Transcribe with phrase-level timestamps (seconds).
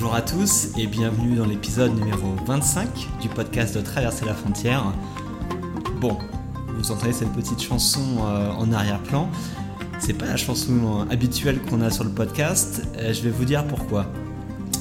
[0.00, 2.86] Bonjour à tous et bienvenue dans l'épisode numéro 25
[3.20, 4.84] du podcast de Traverser la frontière.
[6.00, 6.16] Bon,
[6.68, 9.28] vous entendez cette petite chanson euh, en arrière-plan.
[9.98, 12.86] C'est pas la chanson habituelle qu'on a sur le podcast.
[12.96, 14.06] Euh, je vais vous dire pourquoi.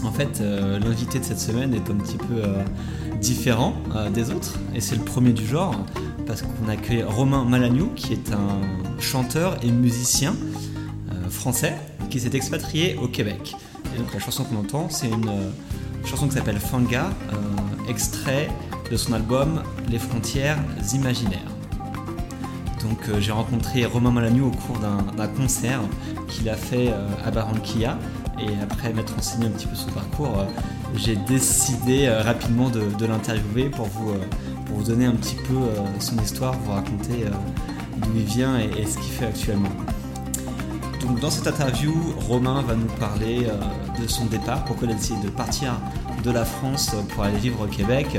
[0.03, 2.43] En fait, euh, l'invité de cette semaine est un petit peu
[3.19, 3.73] différent
[4.13, 5.83] des autres et c'est le premier du genre
[6.27, 10.35] parce qu'on accueille Romain Malagnou qui est un chanteur et musicien
[11.31, 11.75] français
[12.11, 13.55] qui s'est expatrié au Québec.
[14.13, 15.31] La chanson qu'on entend, c'est une
[16.05, 17.09] chanson qui s'appelle Fanga,
[17.89, 18.49] extrait
[18.91, 20.57] de son album Les frontières
[20.93, 21.57] imaginaires.
[22.81, 25.81] Donc euh, j'ai rencontré Romain Malagnou au cours d'un concert
[26.27, 27.97] qu'il a fait euh, à Barranquilla
[28.39, 30.45] et après m'être renseigné un petit peu son parcours, euh,
[30.95, 34.13] j'ai décidé rapidement de, l'interviewer pour vous,
[34.65, 35.55] pour vous donner un petit peu
[35.99, 37.25] son histoire, vous raconter
[37.97, 39.69] d'où il vient et, ce qu'il fait actuellement.
[41.01, 41.93] Donc dans cette interview,
[42.27, 43.47] Romain va nous parler
[44.01, 45.73] de son départ, pourquoi il a décidé de partir
[46.23, 48.17] de la France pour aller vivre au Québec,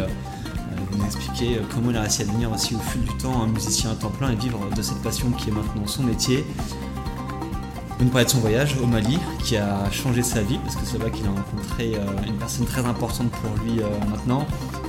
[0.98, 3.46] nous expliquer euh, comment il a réussi à devenir aussi au fil du temps un
[3.46, 6.44] musicien à temps plein et vivre de cette passion qui est maintenant son métier.
[8.00, 10.86] Il nous parlait de son voyage au Mali qui a changé sa vie parce que
[10.86, 14.46] c'est là qu'il a rencontré euh, une personne très importante pour lui euh, maintenant.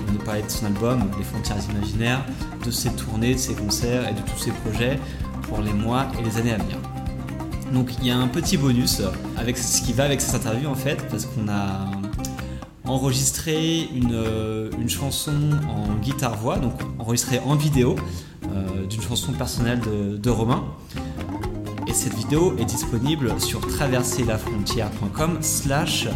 [0.08, 2.24] Il nous parlait de son album Les frontières imaginaires,
[2.64, 5.00] de ses tournées, de ses concerts et de tous ses projets
[5.44, 6.78] pour les mois et les années à venir.
[7.74, 9.02] Donc il y a un petit bonus
[9.38, 11.92] avec ce qui va avec cette interview en fait parce qu'on a
[12.86, 15.34] enregistré une, une chanson
[15.70, 17.96] en guitare-voix, donc enregistré en vidéo
[18.46, 20.64] euh, d'une chanson personnelle de, de, Romain.
[21.88, 26.08] Et cette vidéo est disponible sur traverserlafrontière.com slash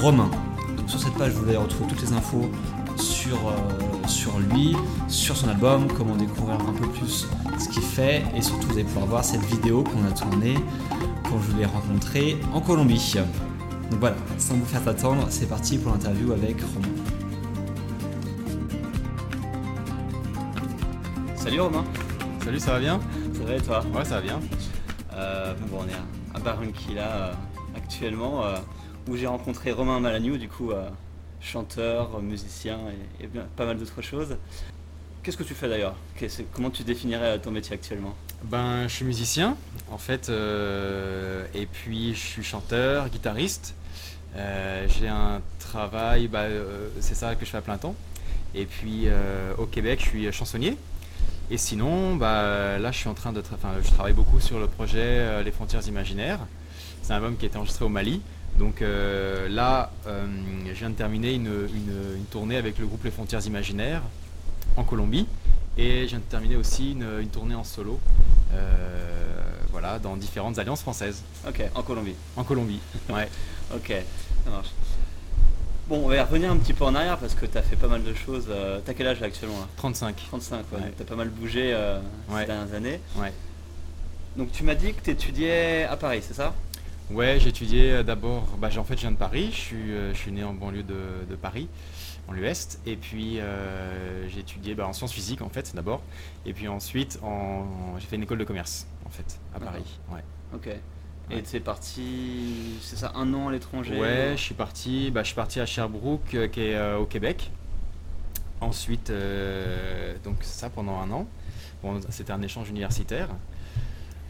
[0.00, 0.30] Romain.
[0.76, 2.50] Donc sur cette page, vous allez retrouver toutes les infos
[2.96, 3.77] sur, euh,
[4.08, 4.74] sur lui,
[5.06, 8.84] sur son album, comment découvrir un peu plus ce qu'il fait et surtout vous allez
[8.84, 10.54] pouvoir voir cette vidéo qu'on a tournée
[11.24, 13.14] quand je l'ai rencontré en Colombie.
[13.90, 16.88] Donc voilà, sans vous faire attendre, c'est parti pour l'interview avec Romain.
[21.36, 21.84] Salut Romain
[22.44, 23.00] Salut, ça va bien?
[23.34, 23.84] Ça va et toi?
[23.94, 24.40] Ouais, ça va bien.
[25.14, 27.32] Euh, bon, on est à Barranquilla euh,
[27.76, 28.56] actuellement, euh,
[29.08, 30.70] où j'ai rencontré Romain Malagnou, du coup,
[31.40, 32.78] chanteur, musicien
[33.20, 34.36] et, pas mal d'autres choses.
[35.22, 35.96] Qu'est-ce que tu fais d'ailleurs?
[36.52, 38.14] Comment tu définirais ton métier actuellement?
[38.44, 39.56] Ben, je suis musicien,
[39.90, 43.74] en fait, et puis je suis chanteur, guitariste.
[44.36, 47.94] Euh, j'ai un travail, bah, euh, c'est ça que je fais à plein temps.
[48.54, 50.76] Et puis euh, au Québec, je suis chansonnier.
[51.50, 53.42] Et sinon, bah, là, je suis en train de,
[53.82, 56.40] je travaille beaucoup sur le projet Les Frontières Imaginaires.
[57.02, 58.20] C'est un album qui a été enregistré au Mali.
[58.58, 61.68] Donc là, je viens de terminer une,
[62.30, 64.02] tournée avec le groupe Les Frontières Imaginaires
[64.76, 65.26] en Colombie.
[65.76, 68.00] Et je viens de terminer aussi une, tournée en solo,
[69.70, 71.22] voilà, dans différentes alliances françaises.
[71.46, 72.14] Ok, en Colombie.
[72.36, 72.80] En Colombie,
[73.10, 73.28] ouais.
[73.74, 73.92] Ok,
[74.44, 74.70] ça marche.
[75.88, 77.88] Bon, on va revenir un petit peu en arrière parce que tu as fait pas
[77.88, 78.46] mal de choses.
[78.50, 80.16] Euh, t'as quel âge actuellement 35.
[80.28, 80.80] 35, ouais.
[80.94, 81.98] Tu as pas mal bougé euh,
[82.28, 83.00] ces dernières années.
[83.16, 83.32] Ouais.
[84.36, 86.52] Donc tu m'as dit que tu étudiais à Paris, c'est ça?
[87.10, 88.44] Ouais, j'étudiais euh, d'abord.
[88.58, 89.48] Bah, en fait, je viens de Paris.
[89.50, 91.68] Je suis, je suis né en banlieue de, Paris,
[92.28, 92.80] en l'Ouest.
[92.86, 93.38] Et puis
[94.28, 96.02] j'ai étudié bah, en sciences physiques en fait d'abord.
[96.46, 97.64] Et puis ensuite, en...
[97.98, 99.98] j'ai fait une école de commerce en fait à Paris.
[100.10, 100.22] Ouais.
[100.54, 100.68] Ok.
[101.30, 105.28] Et c'est parti, c'est ça, un an à l'étranger Ouais, je suis parti, bah, je
[105.28, 107.50] suis parti à Sherbrooke, euh, qui est euh, au Québec.
[108.60, 111.26] Ensuite, euh, donc ça pendant un an.
[111.82, 113.28] Bon, c'était un échange universitaire.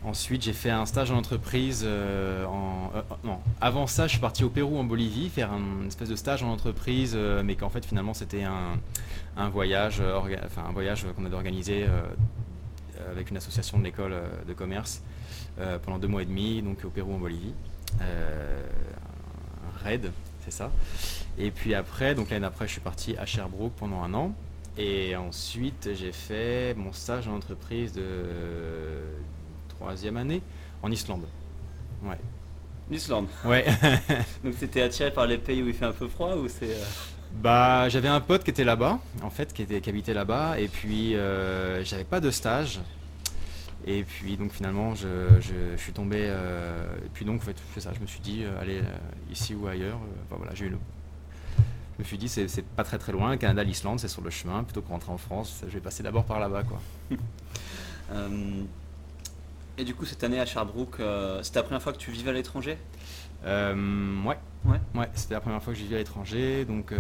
[0.04, 1.84] Ensuite, j'ai fait un stage en entreprise.
[1.84, 2.90] en,
[3.24, 6.16] non, avant ça, je suis parti au Pérou, en Bolivie, faire un, une espèce de
[6.16, 8.78] stage en entreprise, mais qu'en fait, finalement, c'était un,
[9.36, 10.00] un, voyage,
[10.44, 11.86] enfin, un voyage qu'on avait organisé
[13.10, 14.14] avec une association de l'école
[14.46, 15.02] de commerce
[15.60, 17.54] euh, pendant deux mois et demi, donc au Pérou, en Bolivie.
[18.00, 18.62] Euh,
[19.66, 20.12] un raid,
[20.44, 20.70] c'est ça.
[21.36, 24.34] Et puis après, donc l'année d'après, je suis parti à Sherbrooke pendant un an.
[24.76, 28.02] Et ensuite, j'ai fait mon stage en entreprise de
[29.78, 30.42] troisième année
[30.82, 31.24] en Islande.
[32.02, 32.18] Ouais.
[32.90, 33.64] L'Islande Ouais.
[34.44, 36.70] Donc c'était attiré par les pays où il fait un peu froid ou c'est...
[36.70, 36.84] Euh,
[37.42, 40.68] bah j'avais un pote qui était là-bas, en fait, qui, était, qui habitait là-bas, et
[40.68, 41.14] puis
[41.84, 42.80] j'avais pas de stage.
[43.86, 45.06] Et puis donc finalement je,
[45.40, 48.18] je- je suis tombé euh, et puis donc en fait c'est ça je me suis
[48.20, 48.82] dit euh, euh,
[49.30, 50.78] ici ou ailleurs euh, enfin, voilà j'ai eu le-
[51.96, 54.64] je me suis dit c'est pas très très loin Canada l'Islande c'est sur le chemin
[54.64, 56.80] plutôt que rentrer en France je vais passer d'abord par là-bas quoi
[58.10, 58.62] Euh,
[59.78, 62.30] et du coup, cette année à Sherbrooke, euh, c'était la première fois que tu vivais
[62.30, 62.76] à l'étranger?
[63.46, 64.80] Euh, ouais Ouais.
[64.96, 66.98] ouais c'était la première fois que j'y vivais à l'étranger donc euh,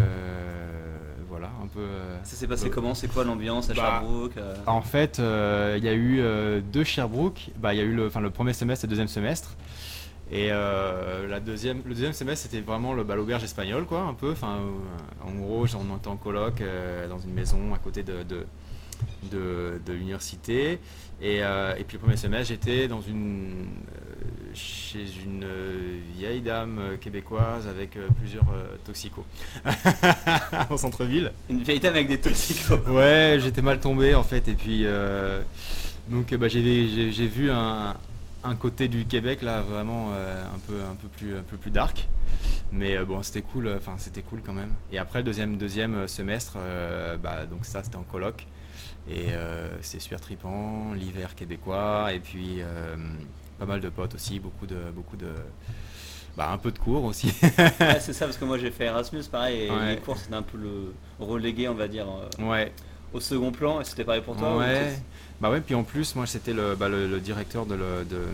[1.28, 2.94] voilà un peu euh, Ça s'est passé comment?
[2.94, 4.54] C'est quoi l'ambiance à bah, Sherbrooke euh?
[4.66, 7.50] En fait, euh, il y a eu euh, deux Sherbrooke.
[7.58, 9.56] Bah, il y a eu le, enfin, le premier semestre et le deuxième semestre.
[10.30, 14.14] Et euh, la deuxième, le deuxième semestre, c'était vraiment le, bah, l'auberge espagnole, quoi, un
[14.14, 14.32] peu.
[14.32, 18.22] Enfin, euh, en gros, on était en coloc euh, dans une maison à côté de,
[18.22, 18.46] de,
[19.30, 20.78] de- de l'université.
[21.20, 26.40] Et, euh, et puis le premier semestre, j'étais dans une, euh, chez une euh, vieille
[26.40, 28.46] dame québécoise avec plusieurs
[28.84, 29.24] toxicos
[30.70, 31.32] au centre-ville.
[31.50, 32.78] Une vieille dame avec des toxicos.
[32.88, 34.84] Ouais, j'étais mal tombé en fait, et puis
[36.08, 37.94] donc bah, j'ai j'ai- j'ai vu un,
[38.44, 42.08] un côté du Québec là vraiment un peu un peu plus un peu plus dark,
[42.72, 44.72] mais bon c'était cool, enfin c'était cool quand même.
[44.92, 46.56] Et après le deuxième deuxième semestre,
[47.22, 48.46] bah donc ça c'était en coloc
[49.10, 52.96] et euh, c'est super tripant, l'hiver québécois et puis euh,
[53.58, 55.28] pas mal de potes aussi, beaucoup de beaucoup de
[56.36, 57.32] bah, un peu de cours aussi.
[57.80, 59.94] Ouais, c'est ça, parce que moi j'ai fait Erasmus, pareil, et Ouais.
[59.94, 62.72] les cours c'était un peu le relégué, on va dire, euh, ouais.
[63.12, 64.92] au second plan, et c'était pareil pour toi ou Ouais.
[65.40, 68.26] Bah ouais, puis en plus, moi c'était le, bah, le, le directeur de le- de-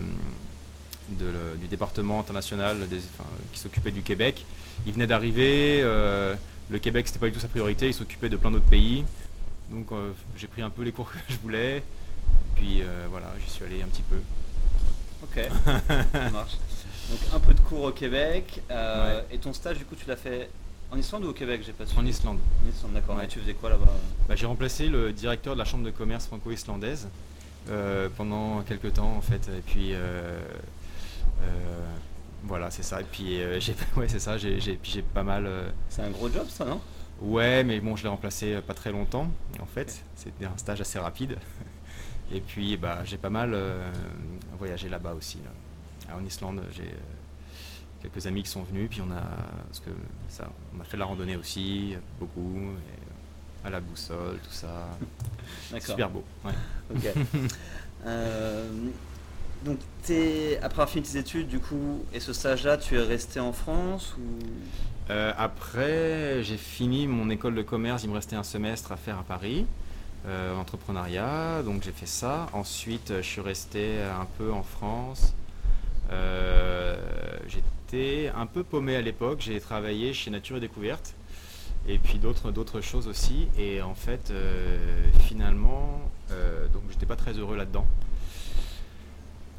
[1.19, 4.43] de le- du département international des- enfin, qui s'occupait du Québec.
[4.87, 6.35] Il venait d'arriver, euh,
[6.69, 9.05] le Québec c'était pas du tout sa priorité, il s'occupait de plein d'autres pays.
[9.71, 11.83] Donc euh, j'ai pris un peu les cours que je voulais,
[12.55, 14.17] puis euh, voilà, j'y suis allé un petit peu.
[15.23, 15.49] Ok,
[16.13, 16.53] ça marche.
[17.09, 20.15] Donc un peu de cours au Québec, euh, et ton stage du coup tu l'as
[20.15, 20.49] fait
[20.91, 21.97] en Islande ou au Québec J'ai pas su.
[21.97, 22.37] En Islande.
[22.65, 23.15] En Islande, d'accord.
[23.17, 23.25] Ouais.
[23.25, 23.85] Et tu faisais quoi là-bas?
[24.29, 27.07] Bah, j'ai remplacé le directeur de la chambre de commerce franco-islandaise
[28.17, 29.49] pendant quelques temps en fait.
[29.49, 29.93] Et puis
[32.43, 33.01] voilà, c'est ça.
[33.01, 34.37] Et puis j'ai ouais, c'est ça.
[34.37, 35.49] J'ai j'ai- puis j'ai pas mal.
[35.89, 36.79] C'est un gros job ça, non?
[37.21, 39.27] Ouais, mais bon, je l'ai remplacé euh, pas très longtemps.
[39.61, 41.37] En fait, c'était un stage assez rapide.
[42.31, 43.91] Et puis bah j'ai pas mal euh,
[44.57, 45.37] voyagé là-bas aussi.
[46.09, 48.89] Ah, En Islande, j'ai euh, quelques amis qui sont venus.
[48.89, 49.21] Puis on a
[49.67, 49.91] parce que
[50.29, 52.71] ça, on a fait de la randonnée aussi, beaucoup.
[52.89, 53.05] et,
[53.65, 54.67] à la boussole, tout ça.
[55.71, 55.87] D'accord.
[55.87, 56.23] Super beau.
[56.43, 57.13] Ouais.
[58.07, 58.69] Euh,
[59.63, 59.79] donc
[60.11, 64.15] après avoir fini tes études du coup, et ce stage-là, tu es resté en France
[64.19, 64.45] ou?
[65.09, 68.03] Euh, après, j'ai fini mon école de commerce.
[68.03, 69.65] Il me restait un semestre à faire à Paris,
[70.25, 71.61] euh, entrepreneuriat.
[71.63, 72.47] Donc j'ai fait ça.
[72.53, 75.33] Ensuite, je suis resté un peu en France.
[76.11, 76.97] Euh,
[77.47, 79.39] J'étais un peu paumé à l'époque.
[79.41, 81.13] J'ai travaillé chez Nature et Découverte.
[81.87, 83.47] Et puis d'autres choses aussi.
[83.59, 84.77] Et en fait, euh,
[85.19, 87.85] finalement, euh, donc j'étais pas très heureux là-dedans.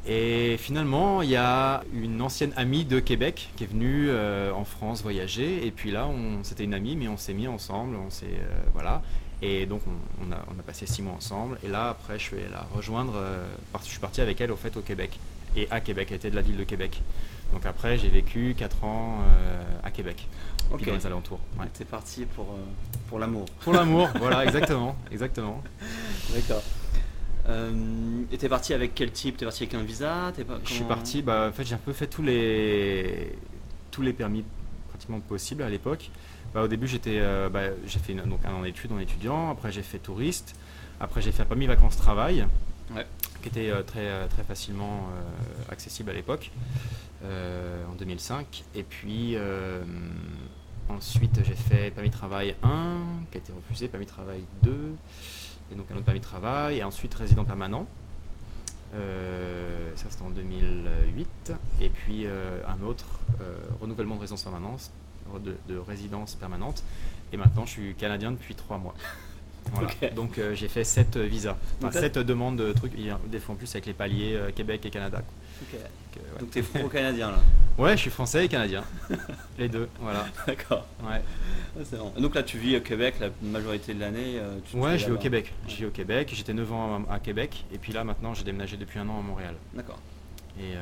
[0.09, 4.65] Et finalement, il y a une ancienne amie de Québec qui est venue euh, en
[4.65, 5.67] France voyager.
[5.67, 6.09] Et puis là,
[6.45, 7.97] c'était une amie, mais on s'est mis ensemble.
[7.97, 9.03] On s'est, euh, voilà.
[9.43, 11.59] Et donc, on, on a, on a passé six mois ensemble.
[11.65, 13.15] Et là, après, je suis allé la rejoindre.
[13.17, 15.19] euh, parce que je suis parti avec elle, au fait, au Québec.
[15.57, 17.03] Et à Québec, elle était de la ville de Québec.
[17.53, 19.21] Donc après, j'ai vécu quatre ans
[19.85, 20.27] à Québec.
[20.71, 20.79] Ok.
[20.83, 21.39] Puis dans les alentours.
[21.59, 21.67] Ouais.
[21.73, 22.59] T'es parti pour,
[23.09, 23.47] pour l'amour.
[23.61, 24.97] Pour l'amour, voilà, exactement.
[25.13, 25.63] exactement.
[26.35, 26.63] D'accord.
[27.49, 29.37] Euh, et t'es parti avec quel type?
[29.37, 30.33] T'es parti avec un visa?
[30.47, 33.33] Pas- Je suis parti, bah, en fait, j'ai un peu fait tous les,
[33.91, 34.45] tous les permis
[34.89, 36.11] pratiquement possibles à l'époque.
[36.55, 39.51] Bah, au début, j'étais, euh, bah, j'ai fait une- donc un an d'études en étudiant,
[39.51, 40.57] après j'ai fait touriste,
[41.01, 42.47] après j'ai fait un permis vacances-travail,
[42.95, 43.07] Ouais.
[43.43, 45.09] qui était euh, très, euh, très facilement
[45.71, 46.51] accessible à l'époque,
[47.25, 48.65] en 2005.
[48.75, 49.37] Et puis
[50.89, 52.99] ensuite, j'ai fait permis de travail 1,
[53.31, 54.95] qui a été refusé, permis de travail 2,
[55.71, 57.87] et donc un autre permis de travail, et ensuite résident permanent.
[58.95, 61.53] Euh, ça c'était en 2008.
[61.81, 64.47] Et puis euh, un autre euh, renouvellement de résidence
[65.69, 66.83] de résidence permanente.
[67.33, 68.95] Et maintenant je suis canadien depuis trois mois.
[69.73, 70.11] Voilà.
[70.15, 72.93] Donc euh, j'ai fait sept visas, enfin Donc là- sept demandes de trucs.
[72.95, 75.19] Des fois en plus avec les paliers euh, Québec et Canada.
[75.19, 75.33] quoi.
[75.61, 76.41] Donc, euh, ouais.
[76.41, 77.39] Donc t'es franco-canadien là.
[77.79, 78.83] Ouais, je suis français et canadien.
[79.59, 80.25] les deux, voilà.
[80.47, 80.87] D'accord.
[81.03, 81.21] Ouais,
[81.79, 82.13] Ah, bon.
[82.19, 84.39] Donc là tu vis au Québec la majorité de l'année.
[84.39, 85.19] euh, ouais je vis au.
[85.19, 85.53] Québec.
[85.67, 85.77] Je Ouais.
[85.81, 86.31] vis au Québec.
[86.33, 87.67] J'étais 9 ans à, à Québec.
[87.73, 89.55] Et puis là maintenant j'ai déménagé depuis un an à Montréal.
[89.75, 89.99] D'accord.
[90.59, 90.79] Et euh,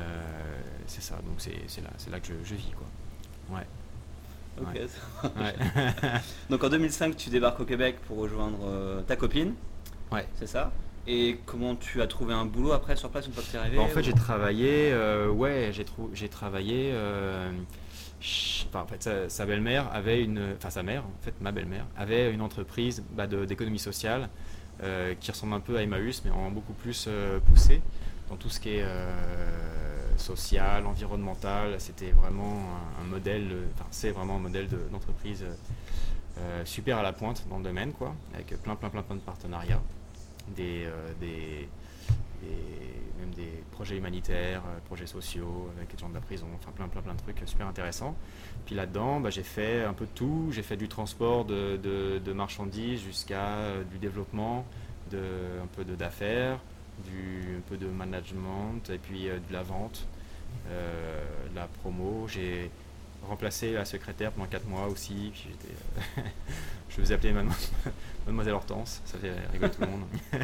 [0.87, 3.57] c'est ça, donc c'est c'est là, c'est là que je, je vis quoi.
[3.57, 3.65] Ouais.
[4.61, 4.79] Ok.
[5.37, 5.55] Ouais.
[6.49, 9.53] Donc en 2005 tu débarques au Québec pour rejoindre euh, ta copine.
[10.11, 10.25] Ouais.
[10.35, 10.71] C'est ça.
[11.07, 13.77] Et comment tu as trouvé un boulot après sur place une fois que t'es arrivé
[13.77, 16.91] Bah, en fait, ou- j'ai travaillé, euh, ouais, j'ai trou- j'ai travaillé.
[16.93, 17.51] euh,
[18.69, 21.85] enfin, en fait, sa, sa belle-mère avait une, enfin sa mère, en fait, ma belle-mère
[21.95, 24.29] avait une entreprise bah, de- d'économie sociale
[25.21, 27.07] qui ressemble un peu à Emmaüs, mais en beaucoup plus
[27.45, 27.81] poussé
[28.29, 28.83] dans tout ce qui est
[30.17, 31.79] social, environnemental.
[31.79, 32.59] C'était vraiment
[33.01, 35.45] un, modèle, enfin c'est vraiment un modèle d'entreprise
[36.65, 39.81] super à la pointe dans le domaine, quoi, avec plein plein plein plein de partenariats,
[40.55, 40.87] des,
[41.19, 41.69] des
[43.19, 46.87] même des projets humanitaires, euh, projets sociaux avec les gens de la prison, enfin plein
[46.87, 48.15] plein plein de trucs super intéressants.
[48.65, 50.49] Puis là-dedans, bah, j'ai fait un peu de tout.
[50.51, 54.65] J'ai fait du transport de, marchandises jusqu'à euh, du développement,
[55.11, 55.19] de,
[55.63, 56.59] un peu d'affaires,
[57.03, 60.05] du un peu de management et puis euh, de la vente,
[60.69, 62.27] de la promo.
[62.27, 62.69] J'ai
[63.27, 65.31] remplacé la secrétaire pendant 4 mois aussi.
[66.89, 67.33] je faisais appeler
[68.25, 70.03] Mademoiselle Hortense, ça fait rigoler tout le monde.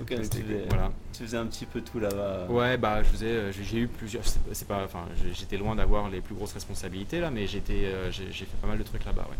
[0.00, 0.92] ok, tu faisais, voilà.
[1.12, 2.46] tu faisais un petit peu tout là-bas.
[2.50, 6.20] Ouais, bah je faisais, euh, j'ai eu plusieurs, c'est pas, enfin, j'étais loin d'avoir les
[6.20, 9.36] plus grosses responsabilités là, mais j'étais, euh, j'ai fait pas mal de trucs là-bas, ouais.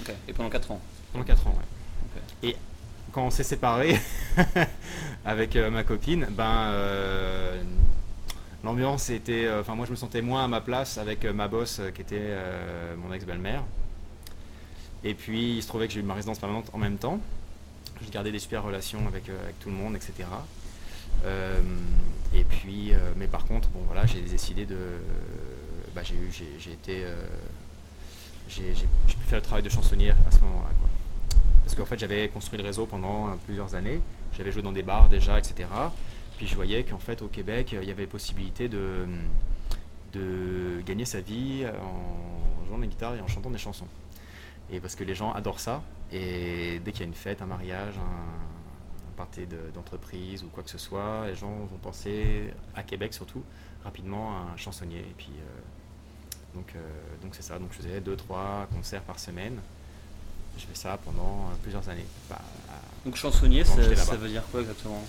[0.00, 0.80] Ok, et pendant 4 ans
[1.12, 2.48] Pendant 4 ans, ouais.
[2.48, 2.56] Et
[3.16, 3.98] quand on s'est séparés
[5.24, 6.72] avec euh, ma copine, ben
[8.62, 12.02] l'ambiance était, enfin moi je me sentais moins à ma place avec ma boss qui
[12.02, 12.36] était
[12.96, 13.62] mon ex-belle-mère.
[15.02, 17.20] Et puis il se trouvait que j'ai eu ma résidence permanente en même temps.
[18.02, 20.12] J'ai gardé des super relations avec, euh, tout le monde, etc.
[21.24, 21.60] Euh,
[22.34, 24.76] et puis, euh, mais par contre, bon voilà, j'ai décidé de.
[25.94, 27.06] Bah, j'ai eu, j'ai été.
[28.48, 30.70] j'ai pu faire le travail de chansonnière à ce moment-là.
[31.66, 34.00] Parce qu'en fait, j'avais construit le réseau pendant plusieurs années.
[34.36, 35.68] J'avais joué dans des bars déjà, etc.
[36.36, 39.04] Puis je voyais qu'en fait, au Québec, il y avait possibilité de,
[40.12, 43.88] de gagner sa vie en jouant de la guitare et en chantant des chansons.
[44.70, 45.82] Et parce que les gens adorent ça.
[46.12, 50.62] Et dès qu'il y a une fête, un mariage, un, un party d'entreprise ou quoi
[50.62, 53.42] que ce soit, les gens vont penser, à Québec surtout,
[53.82, 55.00] rapidement à un chansonnier.
[55.00, 56.80] Et puis, euh, donc, euh,
[57.22, 57.58] donc c'est ça.
[57.58, 59.58] Donc je faisais deux, trois concerts par semaine.
[60.58, 61.20] Je fais ça pendant
[61.50, 62.06] euh, plusieurs années.
[62.30, 62.40] Bah,
[63.04, 63.76] donc chansonnier, ça,
[64.16, 65.00] veut dire quoi exactement?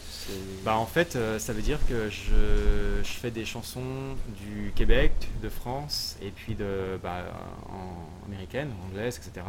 [0.63, 5.50] Bah, En fait, ça veut dire que je, je, fais des chansons du Québec, de
[5.50, 7.24] France, et puis de, bah,
[7.70, 9.44] en américaine, anglaise, etc.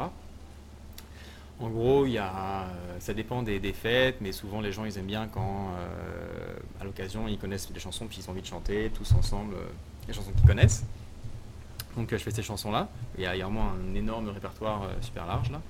[1.61, 2.69] En gros, y a,
[3.01, 5.75] ça dépend des, fêtes, mais souvent les gens ils aiment bien quand,
[6.81, 9.57] à l'occasion, ils connaissent des chansons puis ils ont envie de chanter tous ensemble
[10.07, 10.85] les chansons qu'ils connaissent.
[11.99, 12.89] Donc je fais ces chansons-là.
[13.19, 15.61] Il y a vraiment un énorme répertoire super large là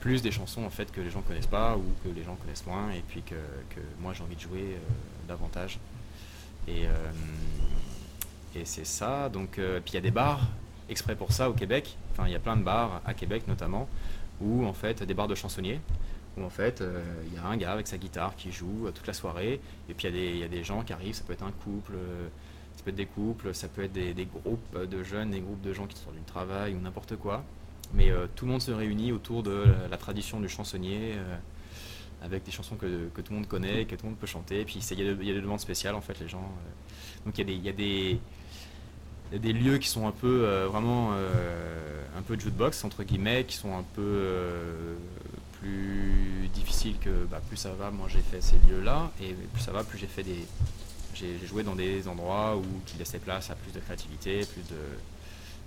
[0.00, 2.66] plus des chansons en fait que les gens connaissent pas ou que les gens connaissent
[2.66, 3.34] moins et puis que,
[4.00, 4.78] moi j'ai envie de jouer euh,
[5.28, 5.78] davantage.
[6.66, 6.90] Et, euh,
[8.54, 9.28] et c'est ça.
[9.28, 10.40] Donc, euh, puis il y a des bars
[10.88, 11.96] exprès pour ça au Québec.
[12.12, 13.88] Enfin, il y a plein de bars à Québec notamment
[14.40, 15.80] où en fait des bars de chansonniers
[16.36, 16.82] où en fait
[17.26, 20.08] il y a un gars avec sa guitare qui joue toute la soirée et puis
[20.08, 21.14] il y, a des gens qui arrivent.
[21.14, 21.92] Ça peut être un couple.
[22.76, 25.60] ça peut être des couples, ça peut être des, des, groupes de jeunes, des groupes
[25.60, 27.44] de gens qui sortent du travail ou n'importe quoi.
[27.94, 31.36] Mais euh, tout le monde se réunit autour de la, tradition du chansonnier, euh,
[32.22, 34.64] avec des chansons que, tout le monde connaît, que tout le monde peut chanter.
[34.64, 36.38] Puis il y, a des demandes spéciales en fait, les gens.
[36.38, 37.24] Euh.
[37.26, 43.02] donc il y, a des, lieux qui sont un peu vraiment un peu jukebox entre
[43.02, 44.96] guillemets, qui sont un peu
[45.60, 47.90] plus difficiles que bah, plus ça va.
[47.90, 50.46] Moi j'ai fait ces lieux-là et plus ça va, plus j'ai fait des
[51.14, 54.76] j'ai joué dans des endroits où qui laissaient place à plus de créativité, plus de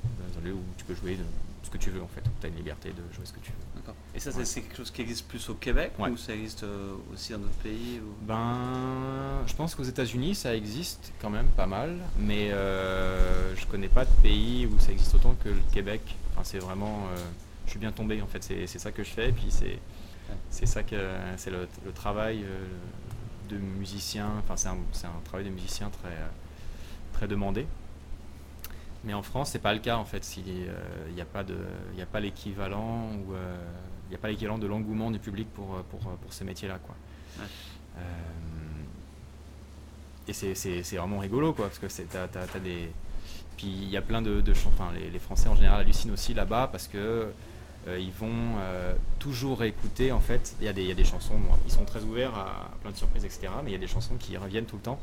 [0.03, 1.17] dans un lieu où tu peux jouer
[1.63, 2.23] ce que tu veux en fait.
[2.39, 3.57] Tu as une liberté de jouer ce que tu veux.
[3.75, 3.95] D'accord.
[4.13, 7.31] Et ça, c'est quelque chose qui existe plus au Québec ou ça existe euh, aussi
[7.33, 12.51] dans d'autres pays Ben, je pense qu'aux États-Unis, ça existe quand même pas mal, mais
[12.51, 16.01] euh, je connais pas de pays où ça existe autant que le Québec.
[16.31, 17.17] Enfin, c'est vraiment, euh,
[17.65, 18.43] je suis bien tombé en fait.
[18.43, 19.79] C'est ça que je fais, et puis c'est
[20.49, 20.95] c'est ça que
[21.37, 22.65] c'est le, travail euh,
[23.49, 24.29] de musicien.
[24.39, 26.17] Enfin, c'est un, un, travail de musicien très
[27.13, 27.67] très demandé.
[29.03, 30.23] Mais en France, c'est pas le cas en fait.
[30.23, 31.57] S'il n'y euh, a pas de,
[31.93, 33.57] il a pas l'équivalent ou euh,
[34.07, 36.79] il n'y a pas l'équivalent de l'engouement du public pour, euh, pour, pour ces métiers-là,
[36.79, 36.95] quoi.
[40.27, 42.89] et c'est vraiment rigolo, quoi, parce que c'est, as, des,
[43.57, 46.33] puis il y a plein de, de enfin, les, les, Français en général hallucinent aussi
[46.33, 47.31] là-bas parce que
[47.87, 48.55] ils vont
[49.19, 50.55] toujours écouter en fait.
[50.59, 52.95] Il y, a des, y a des chansons, ils sont très ouverts à plein de
[52.95, 53.49] surprises, etc.
[53.63, 54.99] Mais il y a des chansons qui reviennent tout le temps.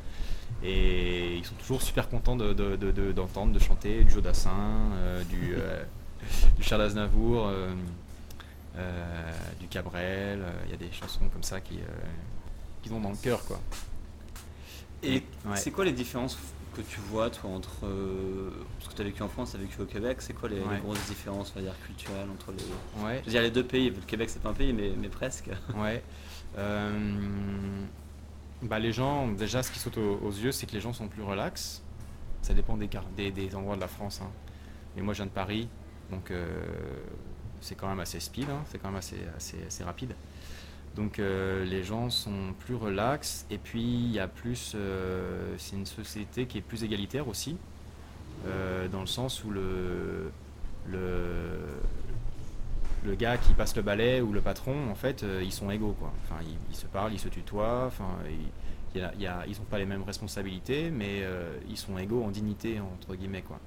[0.62, 4.50] Et ils sont toujours super contents d'entendre, de, de, de, chanter du Jodassin,
[4.94, 5.82] euh, du, euh,
[6.56, 7.72] du Charles Aznavour, euh,
[9.58, 10.42] du Cabrel.
[10.66, 11.78] Il y a des chansons comme ça qui,
[12.82, 13.44] qui ont dans le cœur.
[13.44, 13.60] Quoi.
[15.02, 15.22] Et
[15.54, 16.38] c'est quoi les différences
[16.70, 17.86] que tu vois toi entre
[18.78, 20.60] parce que tu as vécu en France, tu as vécu au Québec, c'est quoi les,
[20.82, 23.20] grosses différences on va dire culturelles entre les ouais.
[23.20, 25.50] je veux dire les deux pays, le Québec c'est pas un pays mais, mais presque.
[25.76, 26.02] Ouais.
[28.62, 31.22] bah, Les gens, déjà, ce qui saute aux, yeux, c'est que les gens sont plus
[31.22, 31.82] relax.
[32.42, 34.20] Ça dépend des, des, des endroits de la France.
[34.22, 34.30] Hein.
[34.96, 35.68] Mais moi, je viens de Paris,
[36.10, 36.46] donc euh,
[37.60, 38.62] c'est quand même assez speed, hein.
[38.70, 40.14] c'est quand même assez, assez, rapide.
[40.97, 44.76] Donc les gens sont plus relax et puis il y a plus,
[45.56, 47.56] c'est une société qui est plus égalitaire aussi,
[48.44, 50.32] dans le sens où le,
[50.88, 51.00] le,
[53.04, 56.12] le gars qui passe le balai ou le patron, en fait, ils sont égaux quoi.
[56.25, 58.18] Enfin, ils, se parlent, ils se tutoient, enfin,
[58.94, 61.23] ils n'ont pas les mêmes responsabilités, mais
[61.68, 63.61] ils sont égaux en dignité entre guillemets quoi.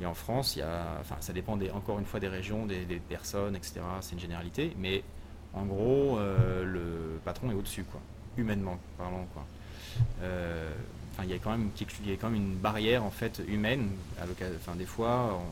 [0.00, 2.84] Et en France, y a, enfin, ça dépend des, encore une fois des régions, des,
[3.08, 3.80] personnes, etc.
[4.00, 5.02] C'est une généralité, mais
[5.54, 8.00] en gros, euh, le patron est au-dessus, quoi,
[8.36, 9.44] humainement parlant, quoi.
[10.22, 10.70] Euh,
[11.12, 11.70] enfin, il y a quand même,
[12.04, 13.88] il y a quand même une barrière en fait humaine,
[14.20, 14.24] à
[14.56, 15.42] enfin, des fois,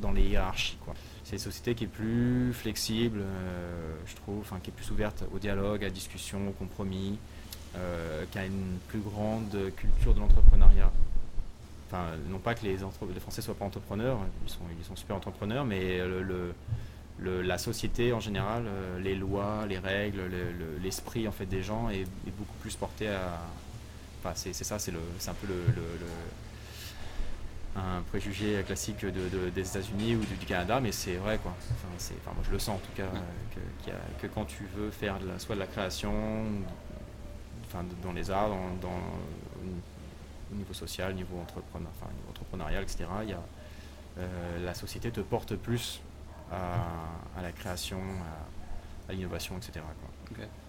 [0.00, 0.78] dans les hiérarchies.
[1.24, 5.24] C'est une société qui est plus flexible, euh, je trouve, enfin, qui est plus ouverte
[5.32, 7.18] au dialogue, à discussion, au compromis,
[8.30, 10.92] qui a une plus grande culture de l'entrepreneuriat
[12.28, 16.54] non pas que les, les Français soient pas entrepreneurs, ils sont super entrepreneurs, mais le,
[17.24, 20.22] la société en général, euh, les lois, les règles,
[20.82, 23.40] l'esprit en fait des gens est, beaucoup plus porté à.
[24.20, 25.56] Enfin, c'est ça, c'est un peu le,
[27.76, 31.54] un préjugé classique de, des États-Unis ou du, Canada, mais c'est vrai quoi.
[31.96, 33.08] Enfin, moi je le sens en tout cas
[33.84, 33.90] que,
[34.22, 36.12] que quand tu veux faire de la, soit de la création,
[37.66, 39.00] enfin, dans les arts, dans, dans
[40.52, 43.04] au niveau social, au niveau, entrepreneur, enfin, niveau entrepreneurial, etc.
[43.22, 43.42] Il y a,
[44.18, 46.00] euh, la société te porte plus
[46.52, 47.98] à, la création,
[49.08, 49.84] à, l'innovation, etc.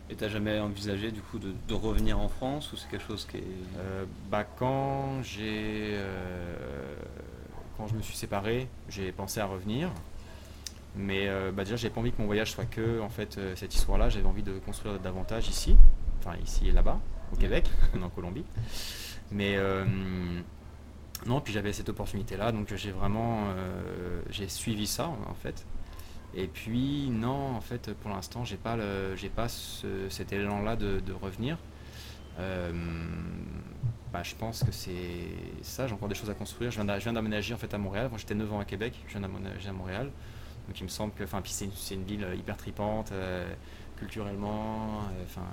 [0.09, 3.25] Et tu n'as jamais envisagé du coup de, revenir en France ou c'est quelque chose
[3.29, 3.43] qui est...
[3.77, 6.95] Euh, bah, quand j'ai euh,
[7.77, 9.89] quand je me suis séparé, j'ai pensé à revenir.
[10.95, 14.07] Mais bah, déjà, j'ai pas envie que mon voyage soit que en fait cette histoire-là.
[14.07, 15.75] J'avais envie de construire davantage ici,
[16.19, 17.01] enfin ici et là-bas,
[17.33, 17.69] au Québec,
[18.01, 18.45] en Colombie.
[19.31, 19.85] Mais euh,
[21.25, 25.65] non, puis j'avais cette opportunité-là, donc j'ai vraiment euh, suivi ça en fait.
[26.35, 31.13] Et puis non, en fait, pour l'instant, j'ai pas le, j'ai pas cet élan-là de,
[31.13, 31.57] revenir.
[32.39, 32.71] Euh,
[34.11, 34.91] bah, je pense que c'est
[35.61, 35.87] ça.
[35.87, 36.71] J'ai encore des choses à construire.
[36.71, 38.09] Je viens d'aménager en fait à Montréal.
[38.09, 38.93] Moi, j'étais 9 ans à Québec.
[39.07, 40.11] Je viens d'aménager à Montréal.
[40.67, 43.13] Donc, il me semble que, enfin, puis c'est une, ville hyper tripante
[43.97, 45.03] culturellement.
[45.23, 45.47] Enfin,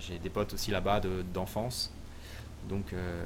[0.00, 1.02] j'ai des potes aussi là-bas
[1.34, 1.92] d'enfance.
[2.68, 3.24] Donc euh,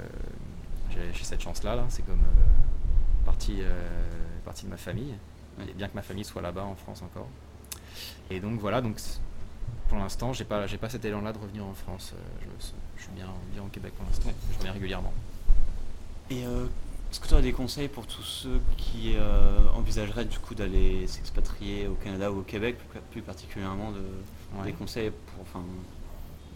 [0.91, 3.89] j'ai cette chance-là, -là, c'est comme euh, partie, euh,
[4.45, 5.15] partie de ma famille.
[5.69, 7.29] Et bien que ma famille soit là-bas en France encore.
[8.31, 8.97] Et donc voilà, donc
[9.89, 12.15] pour l'instant, j'ai pas, j'ai pas cet élan-là de revenir en France.
[12.41, 14.31] Je, suis bien, bien au Québec pour l'instant.
[14.53, 15.13] Je reviens régulièrement.
[16.31, 19.17] Et est-ce que tu as des conseils pour tous ceux qui
[19.75, 22.77] envisageraient du coup d'aller s'expatrier au Canada ou au Québec,
[23.11, 25.65] plus, particulièrement de, des conseils pour, enfin,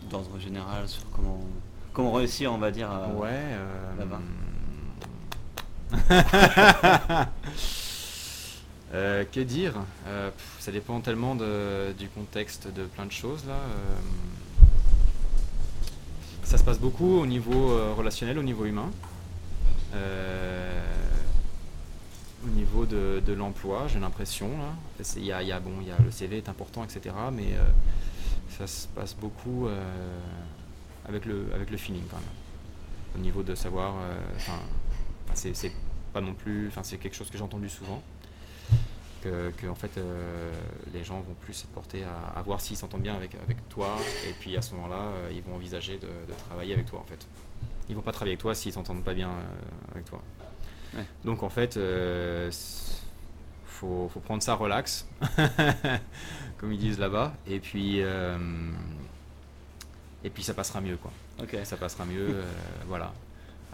[0.08, 1.40] d'ordre général sur comment
[1.92, 4.20] comment réussir, on va dire, ouais, euh, là-bas
[8.94, 9.74] euh, que dire?
[10.06, 13.58] Euh, Ça dépend tellement du contexte de plein de choses là.
[16.44, 18.90] ça se passe beaucoup au niveau relationnel, au niveau humain.
[22.44, 24.48] au niveau de, l'emploi, j'ai l'impression.
[25.16, 27.14] Il y a, bon, y a, le CV est important, etc.
[27.32, 27.50] Mais
[28.48, 29.68] ça se passe beaucoup
[31.06, 32.26] avec le, avec le feeling quand même.
[33.14, 34.16] Au niveau de savoir, euh,
[35.34, 35.72] c'est
[36.12, 38.02] pas non plus, enfin c'est quelque chose que j'ai entendu souvent,
[39.22, 40.52] que, en fait euh,
[40.92, 43.96] les gens vont plus être portés à, voir s'ils s'entendent bien avec, avec toi,
[44.28, 46.08] et puis à ce moment-là, euh, ils vont envisager de,
[46.48, 47.26] travailler avec toi en fait.
[47.88, 49.30] Ils vont pas travailler avec toi s'ils s'entendent pas bien
[49.92, 50.22] avec toi.
[51.24, 51.78] Donc en fait,
[53.66, 55.08] faut, faut, prendre ça relax,
[56.58, 58.02] comme ils disent là-bas, et puis
[60.24, 61.12] et puis ça passera mieux quoi.
[61.40, 61.56] Ok.
[61.64, 62.44] Ça passera mieux, euh,
[62.86, 63.12] voilà.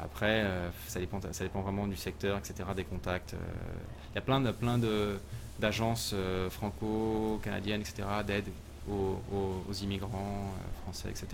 [0.01, 3.35] Après, euh, ça, dépend, ça dépend vraiment du secteur, etc., des contacts.
[3.35, 3.37] Euh.
[4.13, 5.19] Il y a plein de plein de
[5.59, 6.15] d'agences
[6.51, 8.45] franco-canadiennes, etc., d'aide
[8.89, 11.27] aux, immigrants français, etc.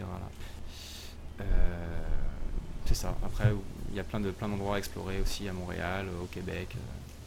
[2.87, 3.15] c'est ça.
[3.23, 3.53] Après,
[3.91, 6.75] il y a plein de plein d'endroits à explorer aussi à Montréal, au Québec.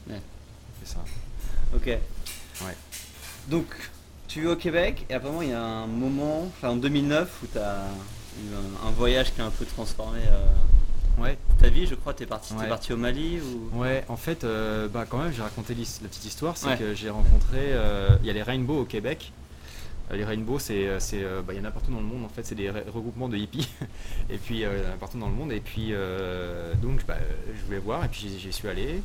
[0.07, 1.05] C'est ça.
[1.75, 1.85] Ok.
[1.85, 2.75] Ouais.
[3.47, 3.67] Donc,
[4.27, 7.47] tu es au Québec et apparemment il y a un moment, enfin en 2009, où
[7.51, 7.85] tu as
[8.39, 11.37] eu un, voyage qui a un peu transformé euh, ouais.
[11.59, 12.13] ta vie, je crois.
[12.13, 13.79] Tu es parti, parti au Mali ou...
[13.79, 17.09] Ouais, en fait, euh, bah, quand même, j'ai raconté la petite histoire, c'est que j'ai
[17.09, 17.59] rencontré.
[17.59, 19.31] Euh, il y a les Rainbow au Québec.
[20.11, 20.87] Les Rainbow, c'est,
[21.45, 22.23] bah, il y en a partout dans le monde.
[22.23, 23.67] En fait, c'est des regroupements de hippies.
[24.29, 25.51] et puis, il y en a partout dans le monde.
[25.51, 25.93] Et puis,
[26.81, 27.17] donc, bah,
[27.55, 28.05] je voulais voir.
[28.05, 29.01] Et puis, j'y suis allé.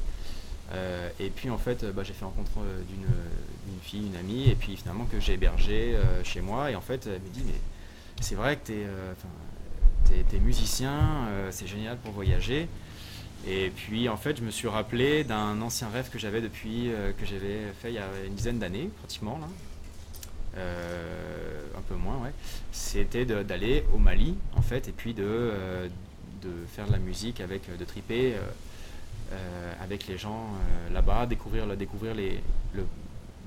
[0.72, 4.54] Euh, et puis en fait, bah, j'ai fait rencontre euh, d'une fille, une amie, et
[4.54, 6.70] puis finalement que j'ai hébergé euh, chez moi.
[6.70, 7.60] Et en fait, elle me dit, mais
[8.20, 8.76] c'est vrai que tu
[10.36, 12.68] es, musicien, c'est génial pour voyager.
[13.46, 17.26] Et puis en fait, je me suis rappelé d'un ancien rêve que j'avais depuis, que
[17.26, 19.40] j'avais fait il y a une dizaine d'années, pratiquement.
[19.40, 20.62] Là.
[21.76, 22.32] un peu moins, ouais,
[22.70, 25.52] c'était d'aller au Mali, en fait, et puis de,
[26.42, 28.34] de faire de la musique avec, de triper
[29.80, 30.48] avec les gens
[30.92, 32.40] là-bas, découvrir, découvrir les,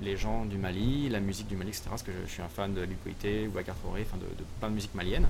[0.01, 1.85] les gens du Mali, la musique du Mali, etc.
[1.89, 4.25] Parce que je, suis un fan de Lukoité, Ouakar Forêt, enfin de,
[4.59, 5.27] plein de musique malienne.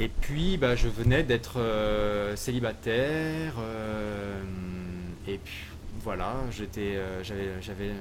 [0.00, 3.54] Et puis, bah, je venais d'être euh, célibataire.
[3.58, 4.42] Euh,
[5.28, 5.64] et puis,
[6.00, 7.92] voilà, j'étais, euh, j'avais,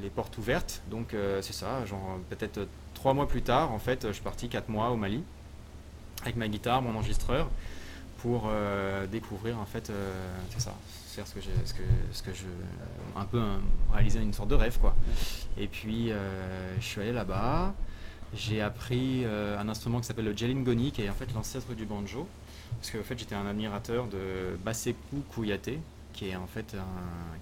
[0.00, 0.82] les portes ouvertes.
[0.90, 4.68] Donc, c'est ça, genre peut-être trois mois plus tard, en fait, je suis parti quatre
[4.68, 5.22] mois au Mali
[6.22, 7.50] avec ma guitare, mon enregistreur,
[8.24, 8.50] pour
[9.12, 9.92] découvrir, en fait,
[10.48, 10.74] c'est ça,
[11.08, 12.46] faire ce que, ce que, ce que je.
[13.14, 13.42] un peu
[13.92, 14.96] réaliser une sorte de rêve, quoi.
[15.58, 16.10] Et puis,
[16.80, 17.74] je suis allé là-bas.
[18.34, 21.84] J'ai appris euh, un instrument qui s'appelle le Jelingoni, qui est en fait l'ancêtre du
[21.84, 22.26] banjo.
[22.80, 25.78] Parce que en fait, j'étais un admirateur de Basekou Kouyaté,
[26.14, 26.74] qui est en fait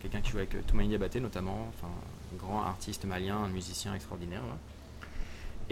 [0.01, 1.93] quelqu'un qui joue avec Toumaï Diabaté notamment, enfin,
[2.33, 4.43] un grand artiste malien, un musicien extraordinaire.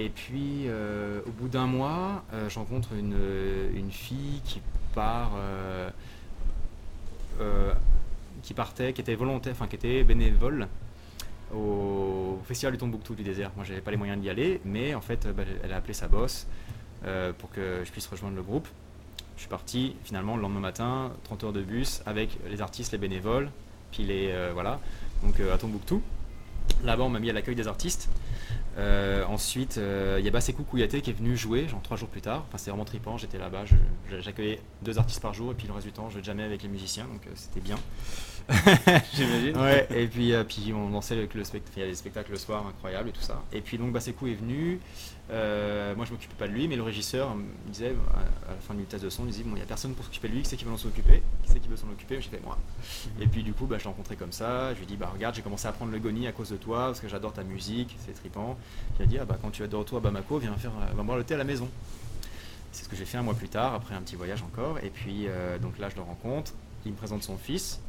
[0.00, 4.62] Et puis, euh, au bout d'un mois, euh, rencontre une, fille qui
[4.94, 5.32] part,
[8.42, 10.68] qui partait, qui était volontaire, enfin qui était bénévole
[11.54, 13.50] au Festival du Tombouctou du désert.
[13.56, 16.08] Moi, j'avais pas les moyens d'y aller, mais en fait, bah, elle a appelé sa
[16.08, 16.46] boss
[17.04, 18.68] euh, pour que je puisse rejoindre le groupe.
[19.36, 22.98] Je suis parti finalement le lendemain matin, 30 heures de bus avec les artistes, les
[22.98, 23.50] bénévoles,
[23.90, 24.80] puis les euh, voilà,
[25.22, 26.02] donc euh, à Tombouctou.
[26.84, 28.10] Là-bas, on m'a mis à l'accueil des artistes.
[28.78, 32.44] Ensuite, il y a Basekou Kouyaté qui est venu jouer, genre trois jours plus tard.
[32.48, 33.18] Enfin, c'était vraiment trippant.
[33.18, 33.64] J'étais là-bas,
[34.20, 36.68] j'accueillais deux artistes par jour, et puis le reste du temps, je jamais avec les
[36.68, 37.76] musiciens, donc c'était bien.
[39.14, 39.56] J'imagine.
[39.56, 42.32] Ouais, et puis, euh, puis on dansait avec le spectacle, il y a des spectacles
[42.32, 43.42] le soir incroyables et tout ça.
[43.52, 44.80] Et puis donc Basekou est venu,
[45.30, 47.94] euh, moi je m'occupais pas de lui, mais le régisseur me disait,
[48.48, 50.04] à la fin du test de son, il disait, bon, il n'y a personne pour
[50.04, 51.22] s'occuper de lui, qui c'est qui veut s'en occuper?
[51.42, 52.20] Qui c'est qui veut s'en occuper?
[52.20, 52.58] J'ai fait moi.
[53.20, 55.10] Et puis du coup, bah, je l'ai rencontré comme ça, je lui ai dit, bah
[55.12, 57.44] regarde, j'ai commencé à apprendre le goni à cause de toi, parce que j'adore ta
[57.44, 58.58] musique, c'est trippant.
[58.98, 60.94] Il a dit, ah bah quand tu vas de retour à Bamako, viens, faire, euh,
[60.94, 61.68] va boire le thé à la maison.
[62.72, 64.78] C'est ce que j'ai fait un mois plus tard, après un petit voyage encore.
[64.82, 65.26] Et puis
[65.60, 66.52] donc là, je le rencontre,
[66.86, 67.80] il me présente son fils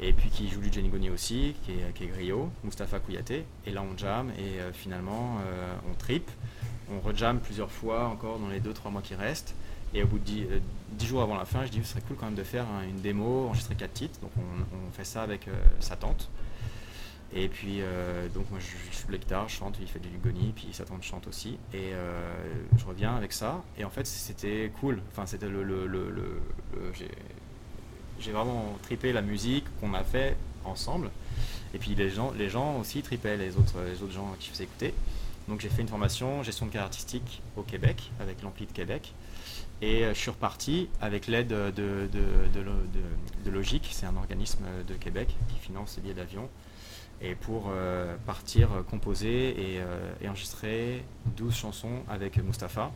[0.00, 3.44] et puis qui joue du Jenny Goni aussi, qui est, qui est griot, Mustapha Kouyaté.
[3.66, 6.30] Et là on jam et euh, finalement euh, on trip,
[6.90, 9.54] on rejam plusieurs fois encore dans les 2-3 mois qui restent.
[9.96, 12.16] Et au bout de 10, euh, jours avant la fin, je dis ce serait cool
[12.16, 14.20] quand même de faire une démo, enregistrer 4 titres.
[14.20, 15.48] Donc on, fait ça avec
[15.80, 16.30] sa tante.
[17.34, 17.80] Et puis
[18.32, 21.02] donc moi je, joue la guitare, je chante, il fait du Goni, puis sa tante
[21.02, 21.58] chante aussi.
[21.72, 21.90] Et
[22.76, 23.64] je reviens avec ça.
[23.76, 25.00] Et en fait c'était cool.
[25.10, 25.64] Enfin c'était le
[28.24, 31.10] j'ai vraiment tripé la musique qu'on a fait ensemble.
[31.74, 34.64] Et puis les gens, les gens aussi tripaient, les autres, les autres gens qui faisaient
[34.64, 34.94] écouter.
[35.48, 39.12] Donc j'ai fait une formation gestion de carrière artistique au Québec, avec l'Ampli de Québec.
[39.82, 42.08] Et euh, je suis reparti avec l'aide de,
[43.50, 46.48] Logique, c'est un organisme de Québec qui finance les billets d'avion.
[47.20, 51.04] Et pour euh, partir composer et, euh, et, enregistrer
[51.36, 52.90] 12 chansons avec Mustapha.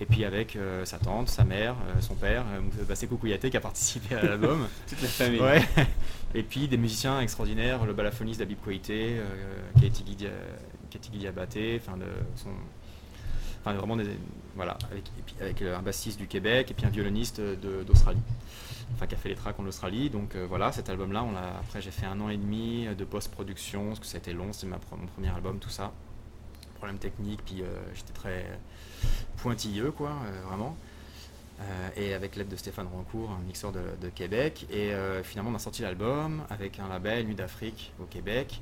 [0.00, 3.56] Et puis avec euh, sa tante, sa mère, euh, son père, euh, Basseko Kouyaté qui
[3.56, 4.66] a participé à l'album.
[4.88, 5.40] Toute la famille.
[6.34, 9.20] Et puis des musiciens extraordinaires, le balafoniste Dabib Kouyaté,
[9.80, 12.50] Katie Diabaté, enfin de son...
[13.60, 14.04] Enfin vraiment des...
[14.56, 15.04] Voilà, avec,
[15.40, 17.40] avec un bassiste du Québec et puis un violoniste
[17.86, 18.20] d'Australie.
[18.94, 20.10] Enfin qui a fait les tracks en Australie.
[20.10, 24.00] Donc voilà, cet album-là, on après j'ai fait un an et demi de post-production, parce
[24.00, 24.78] que ça a été long, c'est mon
[25.14, 25.92] premier album, tout ça.
[26.84, 27.62] Problème technique, puis
[27.94, 28.44] j'étais très
[29.44, 30.76] pointilleux, quoi, euh, vraiment.
[31.60, 34.66] Euh, et avec l'aide de Stéphane Rancourt, un mixeur de, Québec.
[34.70, 38.60] Et euh, finalement, on a sorti l'album avec un label Nuit d'Afrique au Québec.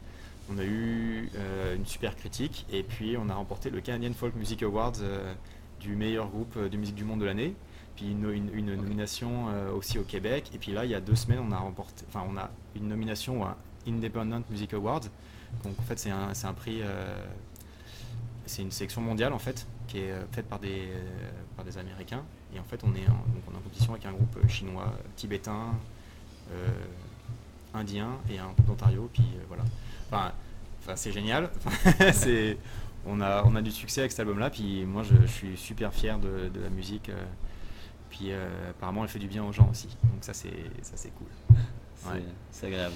[0.51, 1.31] On a eu
[1.77, 4.99] une super critique et puis on a remporté le Canadian Folk Music Awards
[5.81, 7.55] du meilleur groupe de musique du monde de l'année.
[7.97, 10.51] Puis une, nomination aussi au Québec.
[10.53, 12.89] Et puis là, il y a deux semaines, on a remporté, enfin, on a une
[12.89, 13.57] nomination à
[13.87, 15.09] Independent Music Awards.
[15.63, 16.83] Donc en fait, c'est un, un, prix,
[18.47, 21.77] c'est une sélection mondiale en fait qui est euh, faite par des, euh, par des
[21.77, 22.23] Américains.
[22.55, 25.75] Et en fait, on est en, en compétition avec un groupe euh, chinois, tibétain,
[27.73, 29.09] indien et un groupe d'Ontario.
[29.13, 29.65] Puis voilà.
[30.11, 30.33] Enfin,
[30.81, 31.51] enfin c'est génial.
[32.13, 32.59] c'est,
[33.07, 34.51] on, a, on a du succès avec cet album-là.
[34.51, 37.11] Puis moi, je, suis super fier de, de la musique.
[38.11, 38.33] puis
[38.69, 39.89] apparemment, elle fait du bien aux gens aussi.
[40.05, 40.53] Donc ça, c'est,
[40.83, 41.57] ça, c'est cool.
[42.51, 42.95] C'est agréable.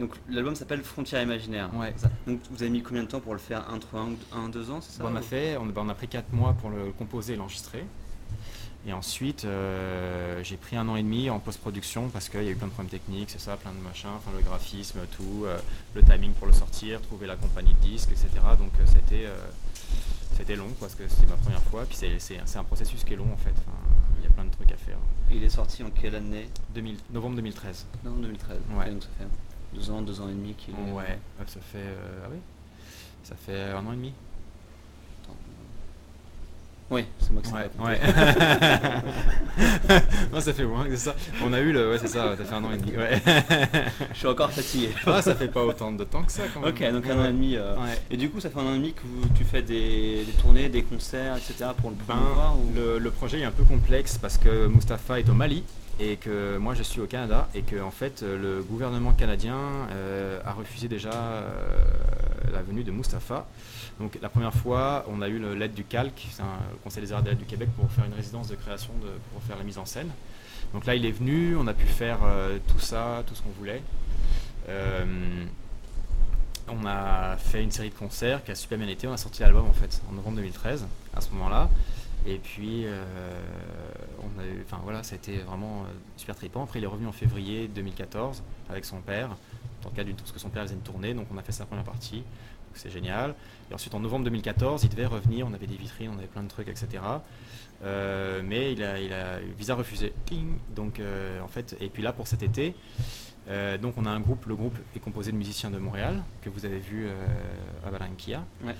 [0.00, 1.70] Donc l'album s'appelle Frontières imaginaires.
[1.74, 1.94] Ouais.
[2.26, 3.68] Donc vous avez mis combien de temps pour le faire?
[3.70, 5.04] Un, trois, un, deux ans, c'est ça?
[5.06, 7.84] On a fait, on, on, a pris quatre mois pour le composer et l'enregistrer.
[8.88, 12.50] Et ensuite, euh, j'ai pris un an et demi en post-production parce qu'il y a
[12.52, 15.58] eu plein de problèmes techniques, c'est ça, plein de machins, enfin le graphisme, tout, euh,
[15.94, 18.28] le timing pour le sortir, trouver la compagnie de disques, etc.
[18.58, 19.26] Donc euh, c'était
[20.36, 21.84] c'était long parce que c'était ma première fois.
[21.84, 23.54] Puis c'est un processus qui est long en fait
[24.26, 24.98] y a plein de trucs à faire.
[25.30, 27.86] il est sorti en quelle année 2000, Novembre 2013.
[28.04, 28.58] Novembre 2013.
[28.78, 28.90] Ouais.
[28.90, 29.26] Donc ça fait
[29.74, 30.92] deux ans, deux ans et demi qu'il est.
[30.92, 31.84] Ouais, ça fait.
[32.24, 32.38] ah oui
[33.22, 34.12] Ça fait un an et demi.
[36.88, 37.98] Oui, c'est moi qui Ouais, ouais.
[40.32, 41.16] non, ça fait moins que ça.
[41.44, 41.90] On a eu le.
[41.90, 42.96] Ouais, c'est ça, ça fait un an et demi.
[42.96, 43.20] Ouais.
[44.12, 44.90] Je suis encore fatigué.
[45.06, 46.68] Ah, ça fait pas autant de temps que ça quand même.
[46.70, 47.56] Ok, donc un an et demi.
[47.56, 47.98] euh, Ouais.
[48.10, 50.32] Et du coup, ça fait un an et demi que vous- tu fais des, des
[50.40, 51.70] tournées, des concerts, etc.
[51.76, 52.72] pour le Ben, promouvoir ou...
[52.74, 55.64] le, le projet est un peu complexe parce que Mustapha est au Mali
[55.98, 59.58] et que moi je suis au Canada et que en fait le gouvernement canadien
[59.90, 61.48] euh, a refusé déjà euh,
[62.52, 63.46] la venue de Mustapha.
[63.98, 67.22] Donc la première fois, on a eu l'aide du CALC, c'est le Conseil des arts
[67.22, 69.78] des lettres du Québec, pour faire une résidence de création, de, pour faire la mise
[69.78, 70.10] en scène.
[70.74, 73.50] Donc là, il est venu, on a pu faire euh, tout ça, tout ce qu'on
[73.58, 73.82] voulait.
[76.68, 79.06] On a fait une série de concerts qui a super bien été.
[79.06, 81.70] On a sorti l'album en fait en novembre 2013 à ce moment-là.
[82.26, 83.04] Et puis, euh,
[84.20, 85.86] on a eu, enfin voilà, ça a été vraiment euh,
[86.16, 86.64] super trippant.
[86.64, 89.28] Après, il est revenu en février 2014 avec son père,
[89.82, 91.52] dans le cadre d'une parce que son père faisait une tournée, donc on a fait
[91.52, 92.24] sa première partie.
[92.74, 93.34] C'est génial.
[93.70, 95.46] Et ensuite, en novembre 2014, il devait revenir.
[95.46, 97.02] On avait des vitrines, on avait plein de trucs, etc.
[97.82, 100.12] Euh, mais il a, il a eu visa refusé.
[100.74, 102.74] Donc, euh, en fait, et puis là pour cet été,
[103.48, 104.44] euh, donc on a un groupe.
[104.46, 107.08] Le groupe est composé de musiciens de Montréal que vous avez vu
[107.86, 108.44] à Barranquilla.
[108.62, 108.74] Ouais.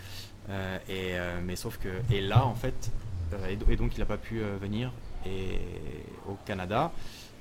[0.89, 2.93] Et, euh, mais sauf que et là en fait
[3.51, 4.93] et, do- et donc il n'a pas pu euh, venir
[6.29, 6.93] au Canada.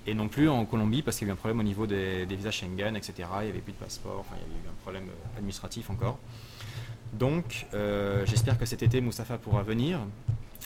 [0.08, 2.26] Et non plus en Colombie parce qu'il y a eu un problème au niveau des,
[2.26, 4.26] visas Schengen etc il n'y avait plus de passeport.
[4.34, 6.19] Il y avait eu un problème euh, administratif encore.
[7.13, 10.00] Donc euh, j'espère que cet été Moustapha pourra venir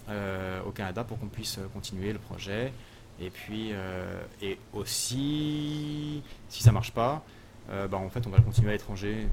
[0.10, 2.74] euh, au Canada pour qu'on puisse euh, continuer le projet.
[3.22, 7.24] Et puis euh, et aussi si ça marche pas
[7.70, 9.28] euh, bah, en fait on va le continuer à l'étranger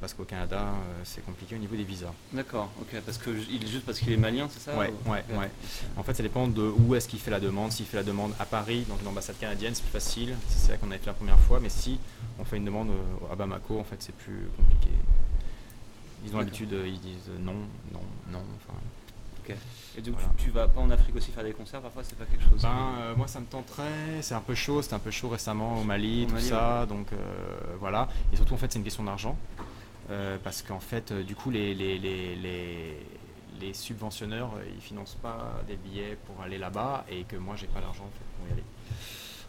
[0.00, 3.66] parce qu'au Canada euh, c'est compliqué au niveau des visas D'accord, ok, parce que il
[3.66, 5.50] juste parce qu'il est malien, c'est ça Ouais, ou- ouais, ouais.
[5.96, 7.72] En fait, ça dépend de où est-ce qu'il fait la demande.
[7.72, 10.36] S'il fait la demande à Paris, dans une ambassade canadienne, c'est plus facile.
[10.48, 11.58] C'est là qu'on avait fait la première fois.
[11.60, 11.98] Mais si
[12.38, 14.90] on fait une demande euh, à Bamako, en fait, c'est plus compliqué.
[16.26, 17.54] Ils ont l'habitude, euh, ils disent non,
[17.92, 18.42] non, non.
[18.56, 18.78] Enfin,
[19.44, 19.54] Ok.
[19.96, 20.28] Et donc Voilà.
[20.36, 22.60] tu, tu vas pas en Afrique aussi faire des concerts parfois, c'est pas quelque chose.
[22.62, 22.68] ben,
[23.00, 24.20] euh, moi, ça me tenterait.
[24.20, 24.82] C'est un peu chaud.
[24.82, 26.86] C'était un peu chaud récemment au Mali, Au tout Mali, ça.
[26.86, 27.16] Donc euh,
[27.80, 28.08] voilà.
[28.32, 29.36] Et surtout, en fait, c'est une question d'argent.
[30.10, 33.06] Euh, parce qu'en fait, euh, du coup, les, les, les, les,
[33.60, 37.66] les subventionneurs, euh, ils financent pas des billets pour aller là-bas et que moi, j'ai
[37.66, 38.64] pas l'argent en fait, pour y aller.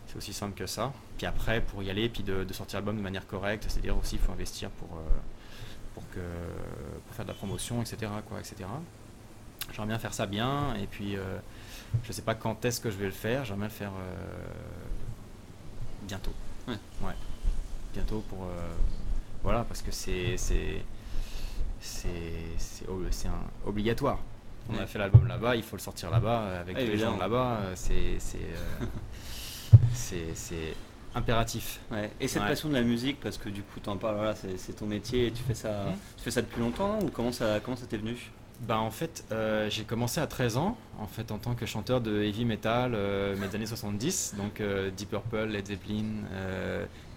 [0.07, 0.91] C'est aussi simple que ça.
[1.17, 4.15] Puis après, pour y aller, puis de, de sortir l'album de manière correcte, c'est-à-dire aussi,
[4.15, 4.89] il faut investir pour,
[5.93, 6.19] pour, que,
[7.05, 8.11] pour faire de la promotion, etc.
[8.27, 8.55] Quoi, etc.
[9.71, 11.37] J'aimerais bien faire ça bien, et puis euh,
[12.03, 14.47] je sais pas quand est-ce que je vais le faire, j'aimerais bien le faire euh,
[16.03, 16.33] bientôt.
[16.67, 16.77] Ouais.
[17.03, 17.13] Ouais.
[17.93, 18.43] Bientôt pour.
[18.45, 18.75] euh,
[19.43, 20.36] voilà, parce que c'est.
[20.38, 20.84] c'est
[23.65, 24.19] obligatoire.
[24.71, 27.17] On a fait l'album là-bas, il faut le sortir là-bas, euh, avec tous les gens
[27.17, 28.86] là-bas, euh, c'est c'est euh,
[30.36, 30.75] c'est-
[31.15, 31.80] impératif.
[31.91, 32.12] Ouais.
[32.19, 32.49] Et cette Ouais.
[32.49, 35.32] passion de la musique, parce que du coup t'en parles, voilà, c'est ton métier, et
[35.32, 35.93] tu fais ça, Mhm.
[36.17, 38.15] tu fais ça depuis longtemps ou comment ça, comment ça t'est venu?
[38.62, 41.99] Bah en fait, euh, j'ai commencé à 13 ans, en fait en tant que chanteur
[42.02, 46.06] de heavy metal, euh, mes années 70, donc euh, Deep Purple, Led Zeppelin,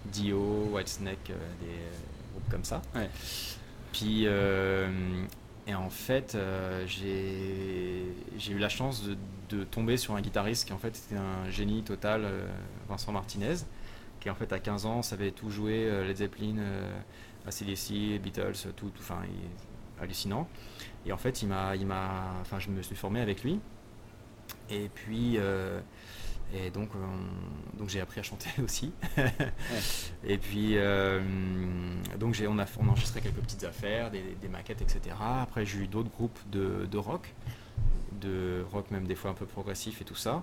[0.06, 1.26] Dio, Whitesnake,
[1.60, 2.11] des
[2.52, 2.80] comme ça.
[2.94, 3.10] Ouais.
[3.92, 4.88] Puis euh,
[5.66, 9.16] et en fait, euh, j'ai eu la chance de,
[9.50, 12.46] de tomber sur un guitariste qui en fait était un génie total, euh,
[12.88, 13.56] Vincent Martinez,
[14.20, 16.56] qui en fait à 15 ans savait tout jouer, euh, Led Zeppelin,
[17.46, 19.22] ACDC, Beatles, tout, tout, enfin
[20.00, 20.48] hallucinant.
[21.06, 23.60] Et en fait, il m'a, il m'a, enfin, je me suis formé avec lui.
[24.70, 25.80] Et puis, euh,
[26.54, 28.92] et donc, on- donc j'ai appris à chanter aussi.
[30.24, 31.20] Et puis, euh,
[32.18, 35.16] donc on a, on a enregistré quelques petites affaires, des, des maquettes, etc.
[35.40, 37.32] Après, j'ai eu d'autres groupes de, de rock,
[38.20, 40.42] de rock même des fois un peu progressif et tout ça.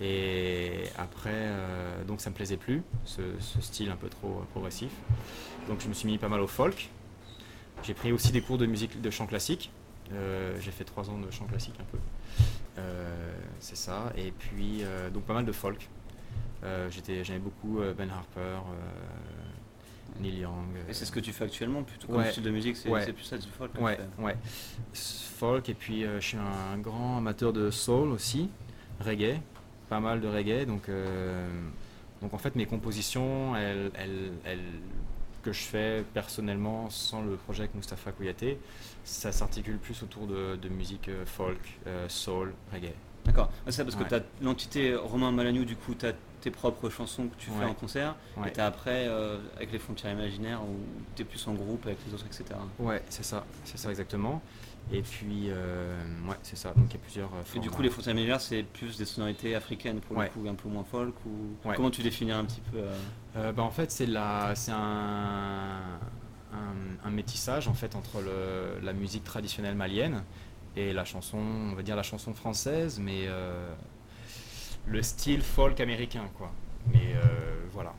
[0.00, 4.90] Et après, euh, donc ça me plaisait plus, ce, ce style un peu trop progressif.
[5.68, 6.88] Donc je me suis mis pas mal au folk.
[7.82, 9.70] J'ai pris aussi des cours de musique de chant classique.
[10.12, 11.98] Euh, j'ai fait trois ans de chant classique un peu.
[12.78, 14.12] Euh, c'est ça.
[14.16, 15.88] Et puis euh, donc pas mal de folk.
[16.64, 18.58] Euh, j'étais, j'aimais beaucoup Ben Harper,
[20.20, 20.76] Neil Young.
[20.88, 22.30] Et c'est ce que tu fais actuellement, plutôt comme Ouais.
[22.30, 23.02] style de musique, c'est Ouais.
[23.04, 23.70] c'est plus ça du folk.
[23.80, 24.36] Ouais, ouais.
[24.94, 28.48] Folk et puis euh, je suis un grand amateur de soul aussi,
[29.00, 29.40] reggae,
[29.88, 30.64] pas mal de reggae.
[30.66, 31.48] Donc, euh,
[32.20, 34.60] donc en fait mes compositions, elles, elles- elles-
[35.42, 38.60] que je fais personnellement sans le projet avec Mustapha Kouyaté,
[39.04, 42.92] ça s'articule plus autour de, de musique euh, folk, euh, soul, reggae.
[43.24, 43.46] D'accord.
[43.46, 44.08] Ouais, C'est ça parce que Ouais.
[44.08, 47.64] tu as l'entité Romain Malagnou, du coup, tu as tes propres chansons que tu fais
[47.64, 47.70] Ouais.
[47.70, 48.48] en concert, Ouais.
[48.48, 50.76] et tu as après, euh, avec les frontières imaginaires, où
[51.14, 52.44] tu es plus en groupe avec les autres, etc.
[52.80, 54.42] Ouais, c'est ça, c'est ça exactement.
[54.92, 55.96] Et puis, euh,
[56.28, 56.70] ouais, c'est ça.
[56.74, 57.28] Donc il y a plusieurs.
[57.32, 60.44] euh, Et du coup, les frontières imaginaires, c'est plus des sonorités africaines, pour le coup,
[60.48, 62.96] un peu moins folk, ou comment tu définirais un petit peu euh,
[63.36, 65.78] Euh, bah, en fait, c'est la, c'est un,
[66.52, 68.22] un, un métissage en fait entre
[68.82, 70.22] la musique traditionnelle malienne
[70.76, 73.28] et la chanson, on va dire la chanson française, mais
[74.86, 76.50] le style folk américain, quoi.
[76.92, 77.14] Mais
[77.72, 77.94] voilà.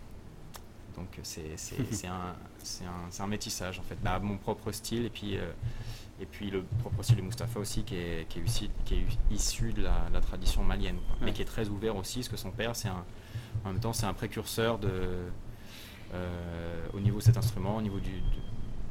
[0.95, 1.55] Donc c'est
[2.07, 3.97] un, un, métissage en fait.
[4.03, 5.37] Bah, mon propre style et puis
[6.21, 9.05] et puis le propre style de Mustapha aussi, qui est, qui est, issu, qui est
[9.31, 12.75] issu de la, tradition malienne, mais qui est très ouvert aussi, parce que son père,
[12.75, 13.03] c'est un,
[13.65, 15.25] en même temps, c'est un précurseur de,
[16.13, 18.21] euh, au niveau de cet instrument, au niveau du,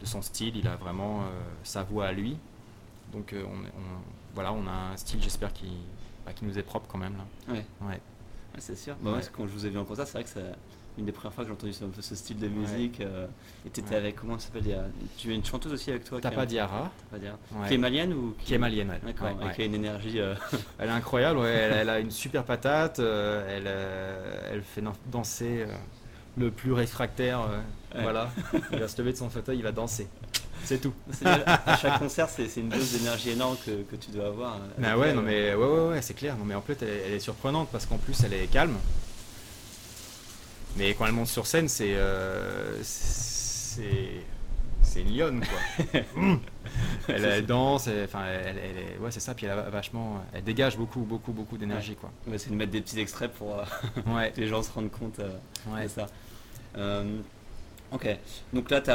[0.01, 1.25] de, son style, il a vraiment euh,
[1.63, 2.37] sa voix à lui.
[3.13, 3.59] Donc euh, on,
[4.35, 5.71] voilà, on a un style, j'espère, qui,
[6.27, 7.17] bah, qui nous est propre quand même.
[7.17, 7.55] Là.
[7.55, 7.67] Ouais.
[7.83, 8.01] ouais.
[8.59, 8.97] c'est sûr.
[9.03, 10.41] Bah, quand je vous ai vu en concert, c'est vrai que ça
[10.99, 13.01] une des premières fois que j'ai entendu ce, ce, style de musique.
[13.01, 13.27] Euh,
[13.67, 16.47] et tu étais avec, comment ça s'appelle Tu as une chanteuse aussi avec toi Tapa
[16.47, 16.91] Diara.
[17.67, 19.01] Qui est malienne ou qui, est malienne, ouais.
[19.05, 20.21] D'accord, qui a une énergie.
[20.21, 20.35] Euh,
[20.79, 23.57] elle est incroyable, elle, a une super patate, euh,
[24.51, 25.67] elle, elle fait danser
[26.37, 27.41] le plus réfractaire.
[27.95, 28.31] Voilà,
[28.73, 30.09] il va se lever de son fauteuil, il va danser.
[30.65, 30.95] C'est tout.
[31.25, 34.59] à chaque concert, c'est une dose d'énergie énorme que, que, tu dois avoir.
[34.79, 36.37] Bah ouais, non mais ouais, ouais, ouais c'est clair.
[36.37, 38.77] Non mais en plus, elle, elle est surprenante parce qu'en plus, elle est calme.
[40.77, 44.25] Mais quand elle monte sur scène, c'est euh, c'est
[44.97, 46.01] une lionne quoi.
[47.09, 49.35] elle, danse, enfin elle, ouais c'est ça.
[49.35, 52.11] Puis elle a vachement, elle dégage beaucoup beaucoup beaucoup d'énergie quoi.
[52.37, 55.83] c'est de mettre des petits extraits pour euh, que les gens se rendent compte euh,
[55.83, 56.07] de ça.
[57.93, 58.09] Ok,
[58.55, 58.95] donc là tu à,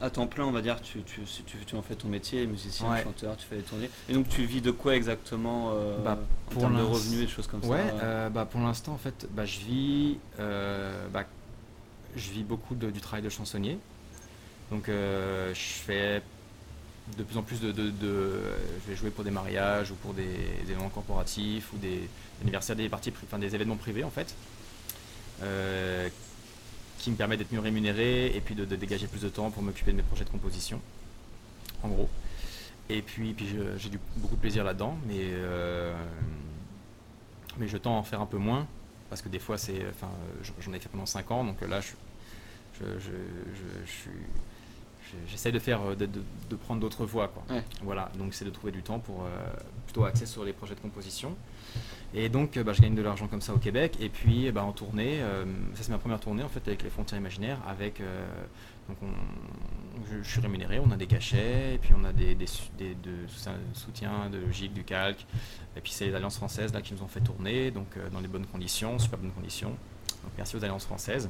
[0.00, 1.22] à, temps plein, on va dire, tu, tu,
[1.66, 3.90] tu, en fais ton métier, musicien, chanteur, tu fais des tournées.
[4.08, 6.18] Et donc tu vis de quoi exactement euh, bah,
[6.54, 8.98] en termes de revenus et des choses comme ça Ouais, euh, bah, pour l'instant en
[8.98, 11.24] fait, bah, je, vis, euh, bah,
[12.14, 13.78] je vis beaucoup du travail de chansonnier.
[14.70, 16.22] Donc je fais
[17.18, 20.24] de plus en plus de, Je vais jouer pour des mariages ou pour des,
[20.62, 22.08] événements corporatifs ou des
[22.40, 24.34] anniversaires des parties, enfin des événements privés en fait
[27.04, 29.92] qui me permet d'être mieux rémunéré et puis de, dégager plus de temps pour m'occuper
[29.92, 30.80] de mes projets de composition,
[31.82, 32.08] en gros.
[32.88, 33.46] Et puis, puis
[33.76, 35.94] j'ai beaucoup de plaisir là-dedans, mais, euh,
[37.58, 38.66] mais je tends à en faire un peu moins,
[39.10, 40.08] parce que des fois, c'est, enfin,
[40.60, 41.92] j'en ai fait pendant 5 ans, donc là, je,
[42.80, 44.10] je, je, suis
[45.28, 47.42] j'essaie de faire de, de, prendre d'autres voies quoi.
[47.82, 49.28] voilà donc c'est de trouver du temps pour euh,
[49.86, 51.36] plutôt axer sur les projets de composition
[52.16, 53.96] et donc, bah, je gagne de l'argent comme ça au Québec.
[54.00, 56.90] Et puis, bah, en tournée, euh, ça c'est ma première tournée en fait avec les
[56.90, 57.58] Frontières Imaginaires.
[57.66, 58.24] Avec, euh,
[58.88, 58.98] donc
[60.22, 62.46] je, suis rémunéré, on a des cachets, et puis on a des, des,
[62.78, 63.26] de
[63.74, 65.26] soutien de logique, du calque.
[65.76, 68.20] Et puis c'est les Alliances françaises là qui nous ont fait tourner, donc euh, dans
[68.20, 69.70] les bonnes conditions, super bonnes conditions.
[69.70, 71.28] Donc merci aux Alliances françaises.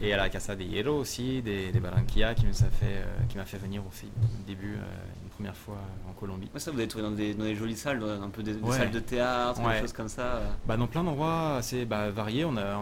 [0.00, 3.58] Et à la Casa de Hierro aussi, des, des Barranquilla qui m'a fait, euh, fait
[3.58, 6.50] venir aussi au début, euh, une première fois en Colombie.
[6.56, 9.00] ça, vous avez trouvé dans des, dans des jolies salles, un peu des, salles de
[9.00, 10.48] théâtre, des choses comme ça euh.
[10.66, 12.44] bah, Dans plein d'endroits assez bah, variés.
[12.44, 12.80] On, a,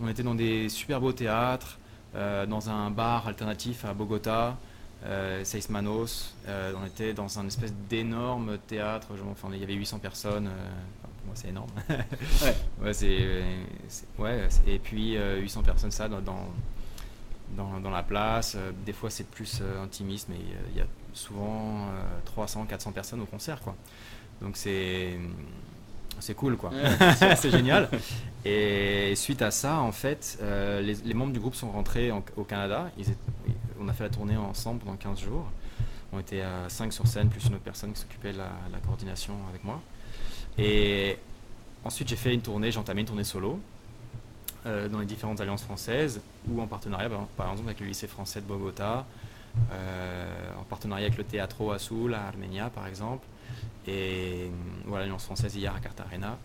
[0.00, 1.78] on, était dans des super beaux théâtres,
[2.14, 4.56] dans un bar alternatif à Bogota.
[5.04, 9.98] Euh, Seis Manos, on était dans un espèce d'énorme théâtre, enfin, il y avait 800
[9.98, 10.50] personnes,
[11.34, 11.70] c'est énorme.
[11.88, 12.56] ouais.
[12.82, 13.42] ouais, c'est,
[14.18, 18.54] ouais, et puis 800 euh, personnes, ça, dans, dans, dans la place.
[18.56, 20.38] Euh, des fois, c'est plus euh, intimiste, mais
[20.72, 21.88] il y a souvent
[22.24, 23.74] 300, 400 personnes au concert, quoi.
[24.40, 25.18] Donc c'est
[26.18, 26.70] c'est cool quoi.
[27.36, 27.88] c'est génial.
[28.44, 30.38] Et suite à ça, en fait,
[30.80, 32.90] les, membres du groupe sont rentrés au Canada.
[32.96, 33.06] Ils
[33.80, 35.46] on a fait la tournée ensemble pendant 15 jours.
[36.12, 39.34] On était à 5 sur scène, plus une autre personne qui s'occupait de la, coordination
[39.48, 39.80] avec moi.
[40.58, 41.16] Et
[41.84, 43.60] ensuite, j'ai fait une tournée, j'ai entamé une tournée solo
[44.66, 48.40] euh, dans les différentes alliances françaises ou en partenariat, par, exemple, avec le lycée français
[48.40, 49.06] de Bogota,
[49.72, 53.26] euh, en partenariat avec le Teatro Azul à Armenia, par exemple,
[53.86, 54.50] et
[54.84, 56.36] voilà l'alliance française hier à Cartagena.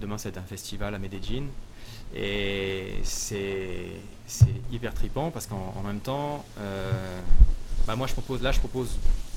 [0.00, 1.44] Demain, c'est un festival à Medellin.
[2.14, 4.00] Et c'est
[4.72, 7.20] hyper tripant parce qu'en même temps, euh,
[7.86, 8.96] bah moi je propose là je propose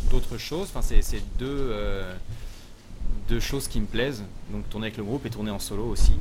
[0.09, 0.69] d'autres choses.
[0.73, 1.73] Enfin, c'est deux
[3.31, 6.11] deux choses qui me plaisent, donc tourner avec le groupe et tourner en solo aussi.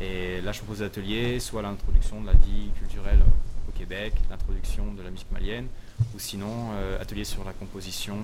[0.00, 3.20] Et là, je propose des ateliers, soit l'introduction de la vie culturelle
[3.68, 5.68] au Québec, l'introduction de la musique malienne,
[6.12, 8.16] ou sinon euh, atelier sur la composition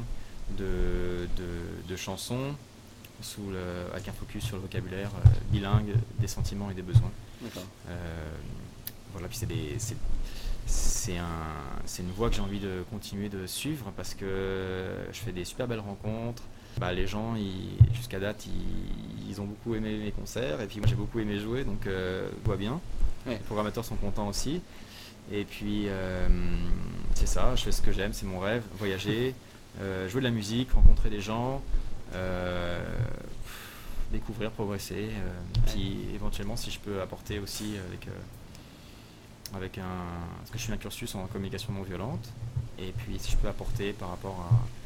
[0.59, 1.29] de,
[1.89, 2.57] de, chansons,
[3.23, 7.13] sous le, avec un focus sur le vocabulaire euh, bilingue des sentiments et des besoins.
[7.89, 8.31] Euh,
[9.13, 9.97] voilà, puis c'est
[10.69, 15.31] c'est un, une voie que j'ai envie de continuer de suivre parce que je fais
[15.31, 16.43] des super belles rencontres,
[16.79, 17.35] bah, les gens,
[17.95, 18.47] jusqu'à date,
[19.29, 20.61] ils, ont beaucoup aimé mes concerts.
[20.63, 22.81] Et puis moi, j'ai beaucoup aimé jouer, donc euh, voit bien.
[23.27, 24.63] Les programmateurs sont contents aussi.
[25.33, 26.29] Et puis, euh,
[27.15, 29.35] c'est ça, je fais ce que j'aime, c'est mon rêve, voyager,
[29.81, 31.61] euh, jouer de la musique, rencontrer des gens,
[32.15, 32.79] euh,
[34.13, 35.11] découvrir, progresser.
[35.67, 38.09] puis éventuellement, si je peux apporter aussi avec,
[39.55, 39.83] avec un...
[40.39, 42.29] Parce que je suis un cursus en communication non violente.
[42.79, 44.86] et puis si je peux apporter par rapport à,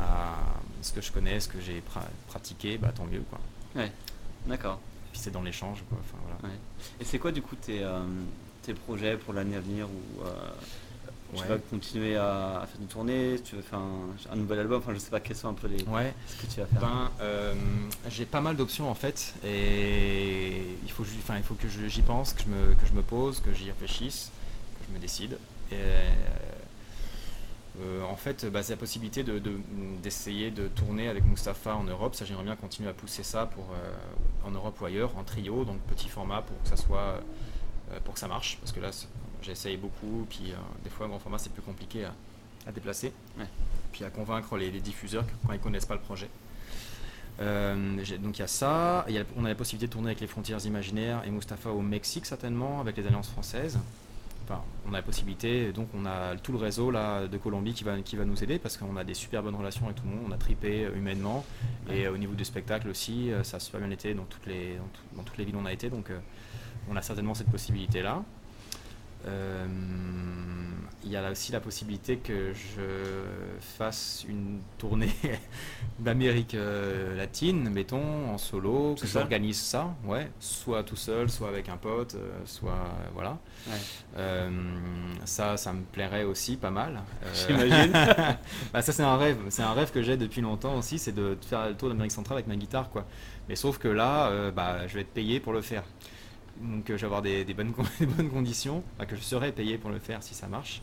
[0.00, 0.36] à
[0.80, 1.82] ce que je connais, ce que j'ai
[2.28, 3.22] pratiqué, bah, tant mieux.
[3.30, 3.40] Quoi.
[3.76, 3.92] Ouais,
[4.46, 4.80] d'accord.
[5.12, 5.82] Puis c'est dans l'échange.
[5.92, 6.54] Enfin, voilà.
[7.00, 7.86] Et c'est quoi du coup tes,
[8.62, 10.24] tes projets pour l'année à venir ou
[11.36, 14.98] tu vas continuer à, faire des tournées, tu veux faire un, nouvel album, enfin je
[14.98, 16.12] sais pas quels sont un peu les ouais.
[16.26, 16.80] ce que tu vas faire?
[16.80, 17.54] Ben, euh,
[18.10, 22.34] j'ai pas mal d'options en fait et il faut, enfin, il faut que j'y pense,
[22.34, 24.30] que je, me, que je me pose, que j'y réfléchisse,
[24.80, 25.38] que je me décide.
[25.70, 25.76] Et,
[27.80, 29.24] euh, en fait, bah, c'est la possibilité
[30.02, 32.14] d'essayer de, de, tourner avec Mustapha en Europe.
[32.14, 35.64] Ça, j'aimerais bien continuer à pousser ça pour, euh, en Europe ou ailleurs, en trio,
[35.64, 37.20] donc petit format pour que ça soit,
[38.04, 38.58] pour que ça marche.
[38.60, 38.90] Parce que là,
[39.42, 43.12] J'essaye beaucoup, puis euh, des fois, grand format, c'est plus compliqué à, déplacer,
[43.90, 46.28] puis à convaincre les, diffuseurs quand ils connaissent pas le projet.
[47.40, 49.04] Euh, donc il y a ça,
[49.36, 52.80] on a la possibilité de tourner avec les frontières imaginaires et Mustapha au Mexique certainement,
[52.80, 53.80] avec les alliances françaises.
[54.44, 57.84] Enfin, on a la possibilité, donc on a tout le réseau là de Colombie qui
[57.84, 60.10] va, qui va nous aider parce qu'on a des super bonnes relations avec tout le
[60.10, 61.44] monde, on a tripé euh, humainement.
[61.90, 64.78] Et au niveau du spectacle aussi, ça a super bien été dans toutes les,
[65.16, 66.10] dans, toutes les villes où on a été, donc
[66.88, 68.22] on a certainement cette possibilité là.
[69.26, 69.66] Euh,
[71.04, 72.82] il y a aussi la possibilité que je
[73.76, 75.12] fasse une tournée
[75.98, 81.68] d'Amérique euh, latine, mettons, en solo, que j'organise ça, ouais, soit tout seul, soit avec
[81.68, 83.36] un pote, euh, soit voilà.
[85.24, 87.00] ça, ça me plairait aussi pas mal.
[87.34, 87.92] J'imagine.
[88.72, 91.36] bah, ça c'est un rêve, c'est un rêve que j'ai depuis longtemps aussi, c'est de
[91.40, 93.06] faire le tour d'Amérique centrale avec ma guitare, quoi.
[93.48, 95.82] Mais sauf que là, bah, je vais être payé pour le faire.
[96.62, 99.98] Donc euh, je vais avoir des, bonnes, bonnes, conditions, que je serai payé pour le
[99.98, 100.80] faire si ça marche.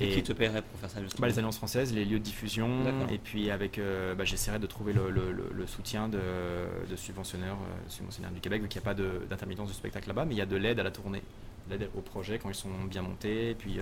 [0.00, 2.24] Et, qui te paierait pour faire ça justement bah, Les alliances françaises, les lieux de
[2.24, 8.32] diffusion, et puis avec, euh, bah, j'essaierai de trouver le, soutien de, subventionneurs, euh, subventionnaires
[8.32, 10.46] du Québec, vu qu'il n'y a pas d'intermittence du spectacle là-bas, mais il y a
[10.46, 11.22] de l'aide à la tournée,
[11.70, 13.78] l'aide au projet quand ils sont bien montés, et puis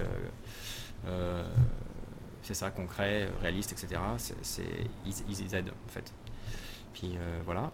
[2.42, 4.00] c'est ça, concret, réaliste, etc.
[5.06, 6.12] ils, ils, aident en fait.
[6.92, 7.72] Puis voilà.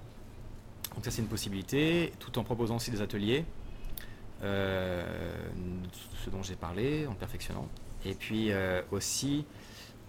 [0.95, 3.45] Donc ça c'est une possibilité, tout en proposant aussi des ateliers,
[4.43, 5.05] euh,
[6.25, 7.69] ce dont j'ai parlé, en perfectionnant.
[8.05, 9.45] Et puis euh, aussi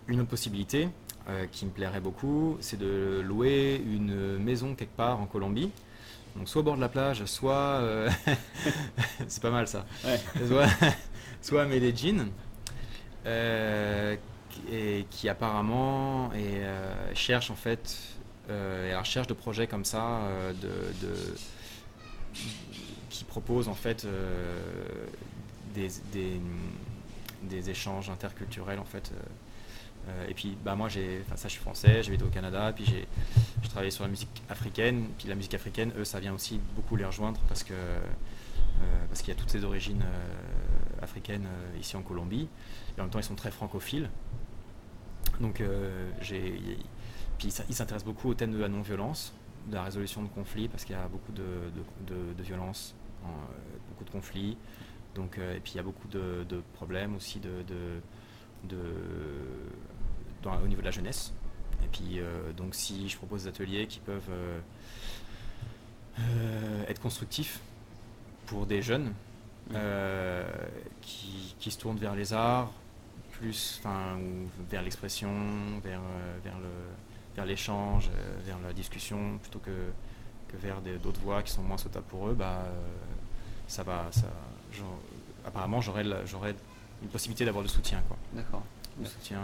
[0.08, 0.90] une autre possibilité
[1.28, 5.72] euh, qui me plairait beaucoup, c'est de louer une maison quelque part en Colombie.
[6.36, 7.82] Donc soit au bord de la plage, soit...
[9.28, 9.86] c'est pas mal ça.
[11.42, 12.28] Soit, à Medellin.
[13.26, 16.30] et qui apparemment
[17.16, 18.19] cherche en fait
[18.50, 20.54] et à la recherche de projets comme ça, euh,
[23.10, 25.08] qui proposent en fait euh,
[25.74, 29.12] des, échanges interculturels en fait.
[30.28, 33.08] et puis bah moi j'ai, ça je suis français, j'ai vécu au Canada, puis j'ai,
[33.70, 37.06] travaillé sur la musique africaine, puis la musique africaine, eux ça vient aussi beaucoup les
[37.06, 37.74] rejoindre parce que
[39.10, 40.04] parce qu'il y a toutes ces origines
[41.02, 41.48] africaines
[41.80, 42.48] ici en Colombie,
[42.98, 44.10] et en même temps ils sont très francophiles.
[45.40, 45.62] Donc
[46.22, 46.80] j'ai
[47.40, 49.34] puis il s'intéresse beaucoup au thème de la non-violence,
[49.68, 51.72] de la résolution de conflits, parce qu'il y a beaucoup de,
[52.06, 53.28] de, violence, euh,
[53.88, 54.58] beaucoup de conflits.
[55.16, 57.64] Donc, euh, et puis il y a beaucoup de, problèmes aussi de,
[60.46, 61.34] au niveau de la jeunesse.
[61.82, 64.30] Et puis euh, donc si je propose des ateliers qui peuvent
[66.90, 67.62] être constructifs
[68.48, 69.14] pour des jeunes
[71.00, 72.74] qui, qui, se tournent vers les arts,
[73.32, 74.20] plus, enfin,
[74.70, 75.32] vers l'expression,
[75.82, 76.02] vers,
[76.44, 76.68] vers le
[77.40, 79.72] vers l'échange, euh, vers la discussion, plutôt que,
[80.50, 82.80] que vers d'autres voies qui sont moins sautables pour eux, bah, euh,
[83.68, 84.08] ça va.
[84.12, 84.28] Ça,
[85.46, 86.04] apparemment, j'aurais
[87.02, 88.04] une possibilité d'avoir du soutien.
[88.34, 88.64] D'accord.
[89.06, 89.40] soutien.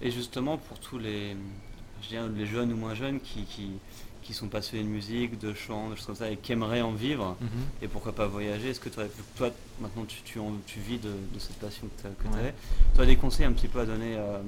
[0.00, 1.36] Et justement, pour tous les,
[2.36, 3.72] les jeunes ou moins jeunes qui, qui,
[4.22, 6.92] qui, sont passionnés de musique, de chant, de choses comme ça, et qui aimeraient en
[6.92, 7.48] vivre, mhm.
[7.82, 11.88] et pourquoi pas voyager, est-ce que toi, maintenant tu, tu, tu vis de, cette passion
[11.88, 12.54] que tu avais,
[12.94, 14.38] tu as des conseils un petit peu à donner euh,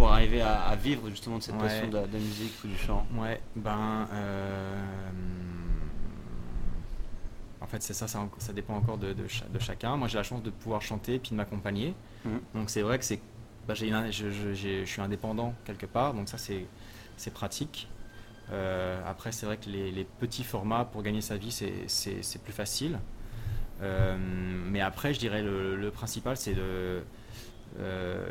[0.00, 3.38] pour arriver à, vivre justement de cette passion de, la musique ou du chant Ouais,
[3.54, 4.08] ben.
[4.14, 4.80] Euh,
[7.60, 9.98] en fait, c'est ça, ça, dépend encore de, de, chacun.
[9.98, 11.94] Moi, j'ai la chance de pouvoir chanter et puis de m'accompagner.
[12.24, 12.30] Mmh.
[12.54, 13.20] Donc, c'est vrai que c'est.
[13.68, 17.86] Bah, je, je, suis indépendant quelque part, donc ça, c'est pratique.
[18.52, 22.98] Euh, après, c'est vrai que les, petits formats pour gagner sa vie, c'est plus facile.
[23.82, 27.02] Euh, mais après, je dirais le, le principal, c'est de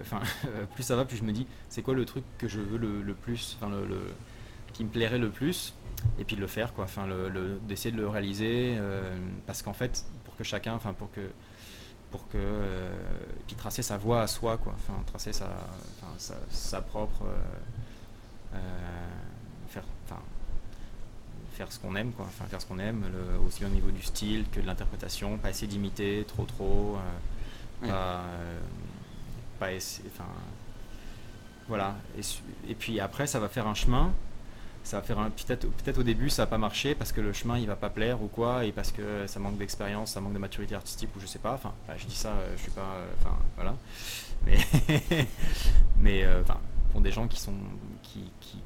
[0.02, 0.22] enfin,
[0.76, 3.14] plus ça va, plus je me dis, c'est quoi le truc que je veux le,
[3.14, 4.14] plus, enfin, le,
[4.74, 5.74] qui me plairait le plus,
[6.18, 6.86] et puis de le faire, quoi.
[6.86, 11.12] Enfin, le, d'essayer de le réaliser, euh, parce qu'en fait, pour que chacun, enfin, pour
[11.12, 11.30] que,
[12.12, 12.92] pour que, euh,
[13.48, 14.74] puis tracer sa voie à soi, quoi.
[14.76, 15.50] Enfin, tracer sa,
[16.50, 17.26] sa, propre,
[19.70, 20.22] faire, enfin,
[21.54, 22.26] faire ce qu'on aime, quoi.
[22.26, 23.06] Enfin, faire ce qu'on aime,
[23.46, 26.98] aussi au niveau du style que de l'interprétation, pas essayer d'imiter trop, trop
[27.82, 28.24] pas
[31.68, 31.96] voilà.
[32.68, 34.12] Et, puis après, ça va faire un chemin.
[34.84, 37.34] Ça va faire un peut-être peut-être au début ça va pas marcher parce que le
[37.34, 40.34] chemin il va pas plaire ou quoi et parce que ça manque d'expérience, ça manque
[40.34, 41.54] de maturité artistique ou je sais pas.
[41.54, 42.96] Enfin, je dis ça, je suis pas.
[43.20, 43.76] Enfin, voilà.
[44.46, 44.58] Mais
[46.00, 46.58] mais enfin
[46.94, 47.54] pour des gens qui sont
[48.02, 48.62] qui, qui,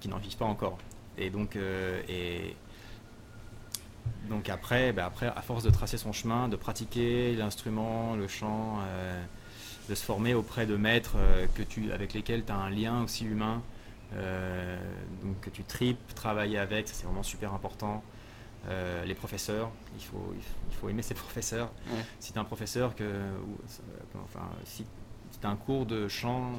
[0.00, 0.76] qui, n'en vivent pas encore.
[1.16, 2.56] Et donc et
[4.28, 8.78] donc après, bah après, à force de tracer son chemin, de pratiquer l'instrument, le chant,
[8.80, 9.22] euh,
[9.88, 13.02] de se former auprès de maîtres euh, que tu, avec lesquels tu as un lien
[13.04, 13.62] aussi humain,
[14.14, 14.78] euh,
[15.22, 18.02] donc que tu tripes, travailler avec, c'est vraiment super important.
[19.04, 20.34] les professeurs, il faut,
[20.70, 21.70] il faut aimer ses professeurs.
[22.18, 23.22] Si tu as un professeur que,
[24.24, 24.84] enfin, si
[25.40, 26.50] tu un cours de chant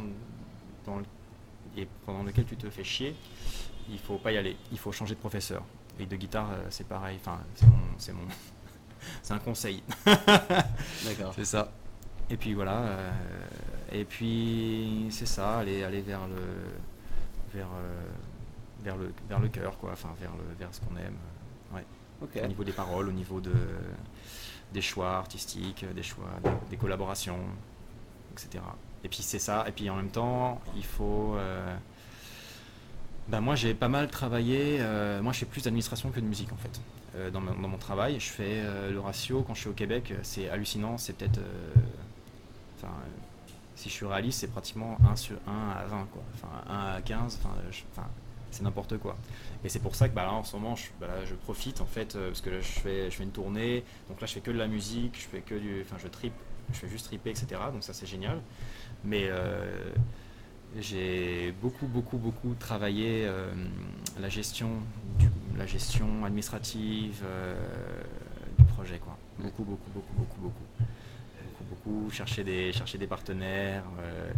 [0.86, 1.02] dans
[1.78, 3.16] et pendant lequel tu te fais chier,
[3.90, 5.64] il faut pas y aller, il faut changer de professeur.
[6.00, 7.18] Et de guitare, euh, c'est pareil.
[7.22, 7.40] Enfin,
[7.98, 8.28] c'est mon,
[9.22, 9.84] c'est un conseil.
[10.06, 11.34] D'accord.
[11.36, 11.72] c'est ça.
[12.30, 12.78] Et puis voilà.
[12.78, 13.12] Euh,
[13.92, 18.08] et puis c'est ça, aller, aller vers le, vers, euh,
[18.84, 19.92] vers le, vers le cœur, quoi.
[19.94, 21.16] Enfin, vers le, vers ce qu'on aime.
[21.74, 21.86] Ouais.
[22.44, 23.54] Au niveau des paroles, au niveau de,
[24.74, 26.30] des choix artistiques, des choix,
[26.70, 27.40] des, collaborations,
[28.34, 28.64] etc.
[29.04, 29.66] Et puis c'est ça.
[29.68, 31.38] Et puis en même temps, il faut
[33.28, 36.52] bah, moi j'ai pas mal travaillé, euh, moi je fais plus d'administration que de musique
[36.54, 36.80] en fait.
[37.16, 40.98] Euh, dans, mon travail, je fais le ratio quand je suis au Québec, c'est hallucinant,
[40.98, 41.40] c'est peut-être...
[42.78, 42.94] Enfin,
[43.76, 46.24] si je suis réaliste, c'est pratiquement 1 sur 1 à 20 quoi.
[46.34, 48.08] Enfin 1 à 15, enfin,
[48.52, 49.18] c'est n'importe quoi.
[49.64, 51.08] Et c'est pour ça que bah, là, en ce moment, je, bah,
[51.44, 54.34] profite en fait, parce que là, je fais, je fais une tournée, donc là je
[54.34, 55.82] fais que de la musique, je fais que du.
[55.82, 56.34] Enfin je tripe,
[56.72, 57.48] je fais juste triper, etc.
[57.72, 58.42] Donc ça c'est génial.
[59.04, 59.30] Mais
[60.76, 63.52] j'ai beaucoup, beaucoup, beaucoup travaillé euh,
[64.20, 64.70] la, gestion
[65.58, 67.56] la gestion administrative euh,
[68.58, 69.00] du projet.
[69.00, 69.18] Quoi.
[69.40, 70.86] Beaucoup, beaucoup, beaucoup, beaucoup, beaucoup.
[71.88, 72.10] Beaucoup.
[72.12, 74.32] Chercher des, chercher des partenaires, euh,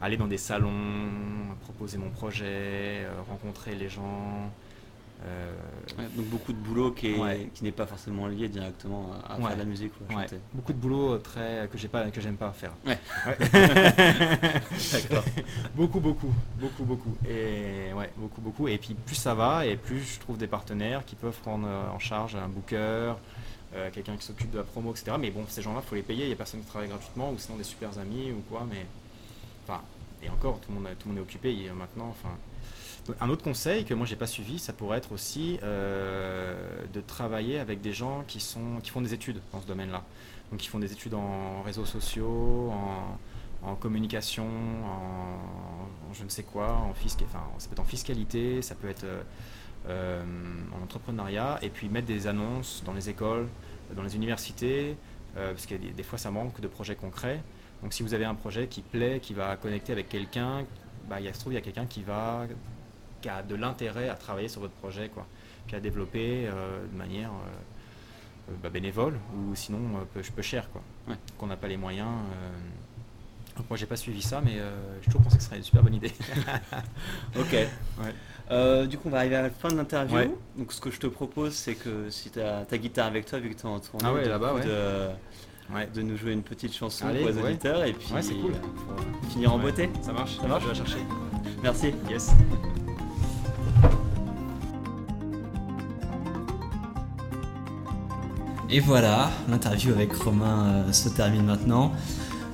[0.00, 0.70] aller dans des salons,
[1.60, 4.50] proposer mon projet, rencontrer les gens.
[5.26, 5.52] Euh,
[6.16, 7.14] donc beaucoup de boulot qui
[7.62, 10.38] n'est pas forcément lié directement à, faire de la musique ou à chanter.
[10.54, 12.72] Beaucoup de boulot très que j'ai pas que j'aime pas faire.
[15.76, 20.00] beaucoup beaucoup beaucoup beaucoup et ouais beaucoup beaucoup et puis plus ça va et plus
[20.14, 23.16] je trouve des partenaires qui peuvent prendre en charge un booker.
[23.72, 25.16] Euh, quelqu'un qui s'occupe de la promo, etc.
[25.18, 26.24] Mais bon, ces gens-là, faut les payer.
[26.24, 28.66] Il n'y a personne qui travaille gratuitement, ou sinon des super amis ou quoi.
[28.68, 28.84] Mais
[29.64, 29.80] enfin,
[30.22, 32.08] et encore, tout le monde, tout le monde est occupé maintenant.
[32.08, 32.36] Enfin,
[33.20, 37.58] un autre conseil que moi j'ai pas suivi, ça pourrait être aussi euh, de travailler
[37.58, 40.04] avec des gens qui, sont, qui font des études dans ce domaine-là.
[40.50, 42.72] Donc qui font des études en réseaux sociaux,
[43.62, 44.46] en, communication,
[44.84, 49.06] en, je ne sais quoi, en enfin, ça peut être en fiscalité, ça peut être
[49.88, 50.22] euh,
[50.78, 53.48] en entrepreneuriat, et puis mettre des annonces dans les écoles,
[53.94, 54.96] dans les universités,
[55.36, 57.42] euh, parce que des, fois ça manque de projets concrets.
[57.82, 60.64] Donc si vous avez un projet qui plaît, qui va connecter avec quelqu'un,
[61.08, 62.46] bah, il se trouve il y a quelqu'un qui va
[63.20, 65.26] qui a de l'intérêt à travailler sur votre projet, quoi,
[65.68, 69.78] qui a développé euh, de manière euh, euh, bah, bénévole ou sinon
[70.12, 70.82] peu, peu, cher, quoi,
[71.38, 72.08] qu'on n'a pas les moyens.
[73.56, 74.58] Donc moi j'ai pas suivi ça, mais
[75.02, 76.12] je trouve que ce serait une super bonne idée.
[77.38, 77.56] ok.
[78.86, 80.36] Du coup, on va arriver à la fin de l'interview.
[80.56, 83.38] Donc, ce que je te propose, c'est que si tu as ta guitare avec toi,
[83.38, 87.06] vu que tu es en tournée, ah là-bas, de, de, nous jouer une petite chanson
[87.06, 88.52] pour les auditeurs et puis cool.
[89.30, 89.88] finir en beauté.
[90.02, 90.36] Ça marche.
[90.40, 90.62] Ça marche.
[90.64, 91.04] Je vais la chercher.
[91.62, 91.94] Merci.
[92.08, 92.34] Yes.
[98.72, 101.90] Et voilà, l'interview avec Romain euh, se termine maintenant.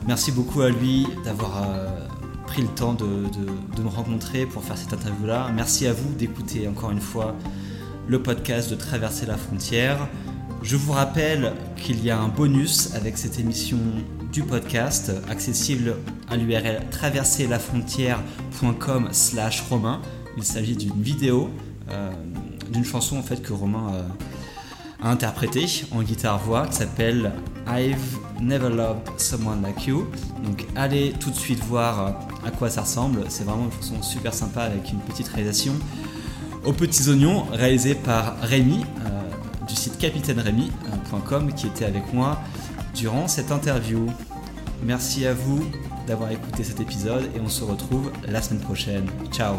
[0.06, 2.05] Merci beaucoup à lui d'avoir euh,
[2.62, 3.26] le temps de,
[3.82, 5.50] me rencontrer pour faire cette interview-là.
[5.54, 7.36] Merci à vous d'écouter encore une fois
[8.08, 10.08] le podcast de Traverser la frontière.
[10.62, 13.78] Je vous rappelle qu'il y a un bonus avec cette émission
[14.32, 15.96] du podcast accessible
[16.28, 20.00] à l'URL traverserlafrontière.com slash romain.
[20.36, 21.50] Il s'agit d'une vidéo,
[21.90, 22.10] euh,
[22.72, 23.92] d'une chanson en fait que Romain
[25.02, 27.32] à interpréter en guitare-voix qui s'appelle
[27.68, 30.06] I've Never Loved Someone Like You.
[30.44, 32.10] Donc allez tout de suite voir euh,
[32.46, 33.24] à quoi ça ressemble.
[33.28, 35.74] C'est vraiment une chanson super sympa avec une petite réalisation
[36.64, 42.40] aux petits oignons réalisée par Rémi euh, du site capitainerémi.com qui était avec moi
[42.94, 44.06] durant cette interview.
[44.82, 45.64] Merci à vous
[46.06, 49.06] d'avoir écouté cet épisode et on se retrouve la semaine prochaine.
[49.30, 49.56] Ciao